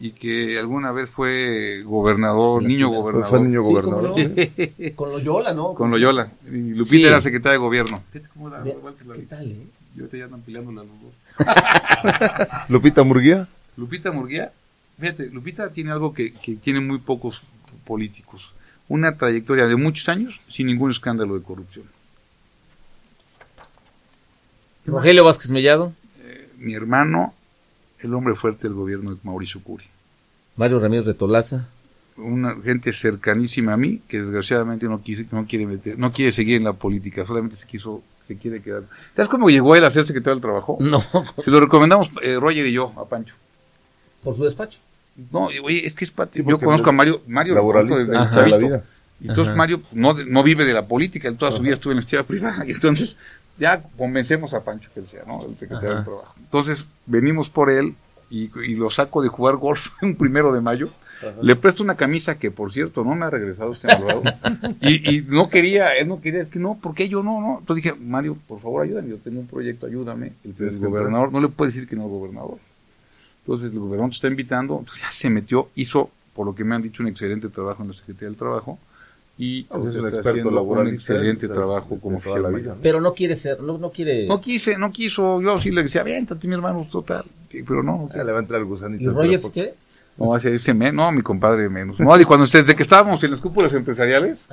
[0.00, 3.28] y que alguna vez fue gobernador, niño gobernador.
[3.30, 4.12] Fue niño Sí, gobernador.
[4.12, 4.94] ¿cómo no?
[4.96, 5.74] Con Loyola, ¿no?
[5.74, 6.32] Con Loyola.
[6.46, 7.04] Y Lupita Sí.
[7.04, 8.02] era secretaria de gobierno.
[8.12, 9.66] Fíjate cómo da, Ve- igual que la- ¿Qué tal, eh?
[9.98, 12.68] Y ahorita ya andan peleando las dos.
[12.68, 13.48] Lupita Murguía.
[13.76, 14.52] Lupita Murguía,
[14.98, 17.42] fíjate, Lupita tiene algo que, que tiene muy pocos
[17.84, 18.52] políticos.
[18.88, 21.86] Una trayectoria de muchos años sin ningún escándalo de corrupción.
[24.86, 25.92] Rogelio Vázquez Mellado,
[26.58, 27.34] Mi hermano,
[28.00, 29.84] el hombre fuerte del gobierno de Mauricio Curi.
[30.56, 31.68] Mario Ramírez de Tolaza,
[32.16, 36.56] Una gente cercanísima a mí que desgraciadamente no, quise, no, quiere meter, no quiere seguir
[36.56, 38.82] en la política, solamente se quiso, se quiere quedar.
[39.16, 40.76] ¿Sabes cómo llegó él a ser secretario del trabajo?
[40.80, 41.02] no,
[41.42, 43.34] Se lo recomendamos eh, Roger y yo a Pancho.
[44.22, 44.78] por su despacho.
[45.32, 48.12] No, oye, es que es pati- Sí, yo conozco a Mario, Mario lo conozco Laboralista,
[48.12, 48.40] desde Ajá.
[48.42, 48.58] la chavito.
[48.68, 48.84] vida.
[49.20, 49.56] Y entonces Ajá.
[49.58, 52.22] Mario no, no vive de la política, él toda su vida estuvo en la escuela
[52.24, 52.64] privada.
[52.68, 53.16] Y entonces
[53.58, 55.42] ya convencemos a Pancho que él sea, ¿no?
[55.44, 55.94] El secretario Ajá.
[55.96, 56.34] del trabajo.
[56.38, 57.94] Entonces venimos por él
[58.30, 60.90] y, y lo saco de jugar golf un primero de mayo.
[61.42, 64.22] Le presto una camisa que, por cierto, no me ha regresado este malvado.
[64.80, 67.40] y, y no quería, él no quería, es que no, ¿por qué yo no?
[67.40, 67.58] no?
[67.60, 70.32] Entonces dije, Mario, por favor, ayúdame, yo tengo un proyecto, ayúdame.
[70.44, 72.58] El, Tienes el gobernador, no le puede decir que no es gobernador.
[73.42, 76.74] Entonces el gobernador te está invitando, entonces ya se metió, hizo, por lo que me
[76.74, 78.78] han dicho, un excelente trabajo en la Secretaría del Trabajo
[79.38, 82.16] y Ah, pues es un está experto haciendo un excelente o sea, trabajo de- como
[82.18, 82.76] de toda la vida.
[82.82, 84.26] Pero no quiere ser, no, no quiere.
[84.26, 88.22] No quise, no quiso, yo sí le decía, aviéntate mi hermano, total, pero no, Ah,
[88.22, 89.02] le va a entrar el gusanito.
[89.04, 89.74] ¿Y Rogers por- qué?
[90.18, 91.98] No, ese me- no, mi compadre menos.
[92.00, 94.48] No, y cuando usted, desde que estábamos en las cúpulas empresariales,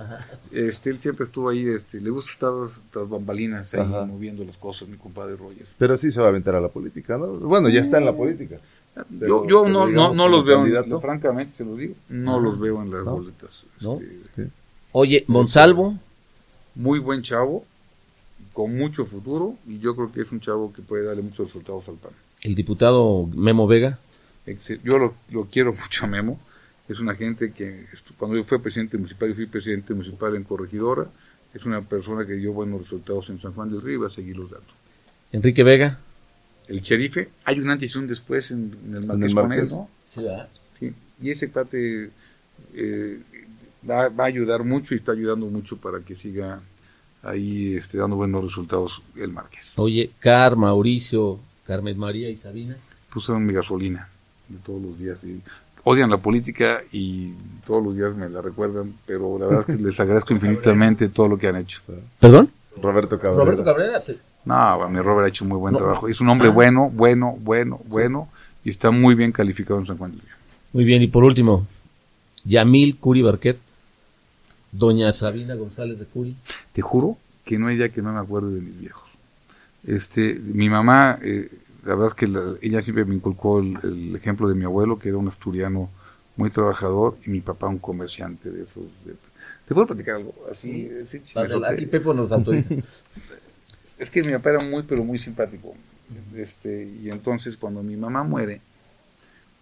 [0.52, 2.52] este, él siempre estuvo ahí, este, le gusta estar
[2.92, 4.06] tras bambalinas ahí Ajá.
[4.06, 5.70] moviendo las cosas, mi compadre Rogers.
[5.78, 7.28] Pero sí se va a aventar a la política, ¿no?
[7.28, 8.58] Bueno, ya está en la política.
[8.96, 11.02] Yo, Pero- yo pero no, no, digamos, no los veo, en- candidato.
[11.02, 13.12] francamente se los digo, no los veo en las ¿No?
[13.16, 13.66] boletas.
[13.82, 14.00] ¿No?
[14.00, 14.50] este,
[14.94, 15.96] Oye, Monsalvo,
[16.76, 17.66] muy buen chavo,
[18.54, 21.90] con mucho futuro, y yo creo que es un chavo que puede darle muchos resultados
[21.90, 22.12] al PAN.
[22.42, 23.98] el diputado Memo Vega,
[24.84, 26.40] Yo lo, lo quiero mucho a Memo,
[26.88, 27.86] es una gente que
[28.18, 31.08] cuando yo fui presidente municipal, yo fui presidente municipal en Corregidora,
[31.54, 34.12] es una persona que dio buenos resultados en San Juan del Río y va a
[34.12, 34.74] seguir los datos.
[35.32, 36.00] Enrique Vega.
[36.68, 39.50] El sherife, hay un antes y un después en, en el el Marqués con él,
[39.50, 39.72] Marqués.
[39.72, 39.90] ¿no?
[40.06, 40.50] Sí, ¿verdad?
[40.80, 42.10] Sí, y ese cuate
[42.74, 43.20] eh,
[43.90, 46.60] va, va a ayudar mucho y está ayudando mucho para que siga
[47.22, 49.74] ahí este, dando buenos resultados el Márquez.
[49.78, 52.78] Oye, Car, Mauricio, Carmen María y Sabina.
[53.12, 54.10] Pusieron mi gasolina
[54.50, 55.18] de todos los días.
[55.24, 55.42] y
[55.84, 57.34] odian la política y
[57.66, 61.28] todos los días me la recuerdan, pero la verdad es que les agradezco infinitamente todo
[61.30, 61.82] lo que han hecho.
[62.20, 62.50] ¿Perdón?
[62.82, 63.44] Roberto Cabrera.
[63.44, 64.04] Roberto Cabrera.
[64.04, 65.78] te- No, mi Robert ha hecho muy buen No.
[65.80, 66.08] trabajo.
[66.08, 66.52] Es un hombre Ah.
[66.52, 68.30] bueno, bueno, bueno, bueno
[68.64, 70.14] y está muy bien calificado en San Juan.
[70.74, 71.66] Muy bien, y por último,
[72.44, 73.58] Yamil Curi Barquet,
[74.72, 76.36] Doña Sabina González de Curi.
[76.72, 79.04] Te juro que no hay día que no me acuerdo de mis viejos.
[79.86, 81.50] Este, mi mamá, eh,
[81.86, 85.00] la verdad es que la- ella siempre me inculcó el, el ejemplo de mi abuelo,
[85.00, 85.90] que era un asturiano
[86.36, 88.84] muy trabajador, y mi papá un comerciante de esos.
[89.06, 89.16] de-
[89.68, 90.34] ¿Te puedo platicar algo?
[90.52, 90.90] Así,
[91.24, 91.68] chismesote.
[91.68, 92.74] Aquí Pepo nos autoriza.
[93.98, 95.74] Es que mi papá era muy, pero muy simpático.
[96.36, 98.60] Este, y entonces cuando mi mamá muere,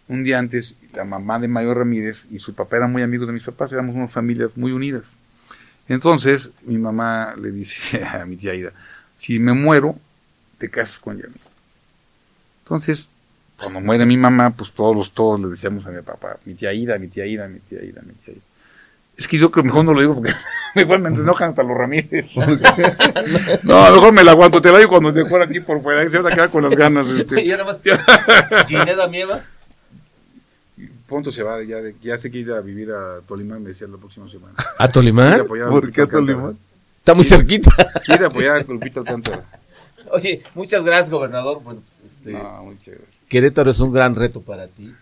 [0.07, 3.34] un día antes, la mamá de Mayor Ramírez y su papá eran muy amigos de
[3.34, 5.03] mis papás, éramos unas familias muy unidas.
[5.88, 8.74] Entonces mi mamá le dice a mi tía Ida,
[9.17, 9.95] si me muero,
[10.57, 11.39] te casas con Yamil.
[12.64, 13.09] Entonces,
[13.59, 16.74] cuando muere mi mamá, pues todos los todos le decíamos a mi papá, mi tía
[16.74, 18.41] Ida, mi tía Ida, mi tía Ida, mi tía Ida.
[19.16, 20.34] Es que yo creo que mejor no lo digo porque
[20.76, 22.32] igual me enojan hasta los Ramírez.
[23.64, 26.09] no, mejor me la aguanto, te la digo cuando te fuera aquí por fuera, y
[26.09, 27.07] se van a quedar con las ganas.
[27.20, 27.43] este.
[27.43, 27.82] y ahora más.
[28.68, 29.43] Gineda Mieva.
[31.07, 33.88] Pronto se va, ya, de- ya sé que ir a vivir a Tolimán, me decía
[33.88, 34.55] la próxima semana.
[34.80, 35.41] ¿A a Tolimán?
[35.41, 36.26] a ¿Por qué Alcántara.
[36.26, 36.57] Tolimán?
[36.97, 37.70] Está muy cerquita.
[38.07, 39.43] Ir a apoyar a Lupita Alcántara.
[40.14, 41.64] Oye, muchas gracias, gobernador.
[41.64, 43.16] Bueno, pues, este, No, muchas gracias.
[43.28, 44.93] Querétaro es un gran reto para ti.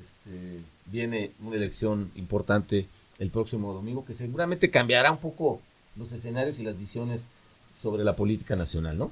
[0.00, 2.86] Este, viene una elección importante
[3.18, 5.60] el próximo domingo, que seguramente cambiará un poco
[5.96, 7.26] los escenarios y las visiones
[7.72, 9.10] sobre la política nacional, ¿no?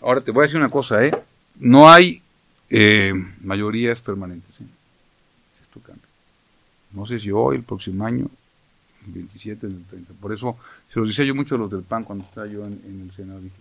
[0.00, 1.10] Ahora te voy a decir una cosa, ¿eh?
[1.56, 2.22] No hay
[2.70, 3.12] eh,
[3.42, 4.62] mayorías permanentes.
[4.62, 4.64] ¿eh?
[5.60, 6.08] Esto cambia.
[6.92, 8.30] No sé si hoy, el próximo año,
[9.06, 10.14] el 27, el 30.
[10.14, 10.56] Por eso
[10.88, 13.10] se los decía yo mucho a los del PAN cuando estaba yo en, en el
[13.12, 13.40] Senado.
[13.40, 13.56] Dije,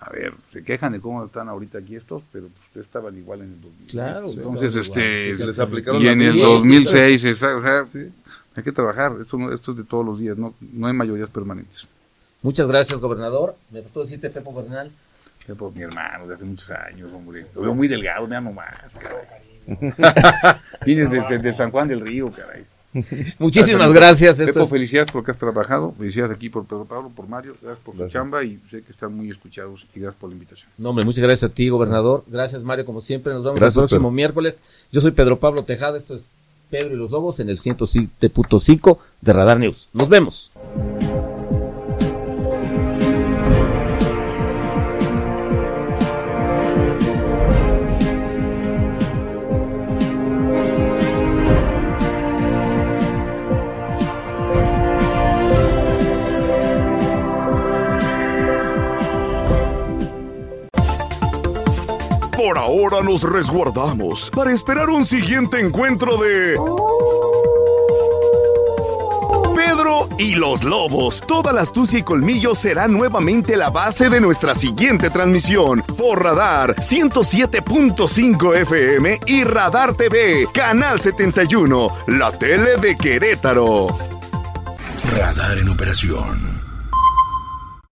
[0.00, 3.40] a ver, se quejan de cómo están ahorita aquí estos, pero pues, ustedes estaban igual
[3.42, 3.86] en el 2000.
[3.88, 6.48] Claro, Entonces, este, sí, Se les aplicaron y la en el misma.
[6.48, 8.10] 2006, esa- o sea, Sí.
[8.54, 9.12] hay que trabajar.
[9.20, 11.88] Esto, no- esto es de todos los días, no, no hay mayorías permanentes.
[12.42, 13.56] Muchas gracias, gobernador.
[13.70, 14.90] Me faltó decirte, Pepo Bernal.
[15.58, 17.46] Por mi hermano de hace muchos años, hombre.
[17.54, 18.68] Lo veo muy delgado, mira nomás,
[18.98, 19.24] caray.
[20.84, 22.64] Vienes desde de San Juan del Río, caray.
[23.38, 24.38] Muchísimas gracias.
[24.38, 25.92] Pepo, es- felicidades por lo que has trabajado.
[25.98, 27.54] Felicidades aquí por Pedro Pablo, por Mario.
[27.62, 28.12] Gracias por Gracias.
[28.12, 30.70] su chamba y sé que están muy escuchados y gracias por la invitación.
[30.78, 32.24] No, hombre, muchas gracias a ti, gobernador.
[32.26, 33.32] Gracias, Mario, como siempre.
[33.34, 34.10] Nos vemos Gracias, el próximo Pedro.
[34.12, 34.58] miércoles.
[34.90, 35.96] Yo soy Pedro Pablo Tejada.
[35.98, 36.32] Esto es
[36.70, 39.88] Pedro y los Lobos en el 107.5 de Radar News.
[39.92, 40.50] Nos vemos.
[62.58, 66.56] Ahora nos resguardamos para esperar un siguiente encuentro de...
[69.54, 71.22] Pedro y los Lobos.
[71.24, 75.84] Toda la astucia y colmillo será nuevamente la base de nuestra siguiente transmisión.
[75.96, 83.86] Por Radar 107.5 FM y Radar TV, Canal 71, la tele de Querétaro.
[85.16, 86.57] Radar en operación.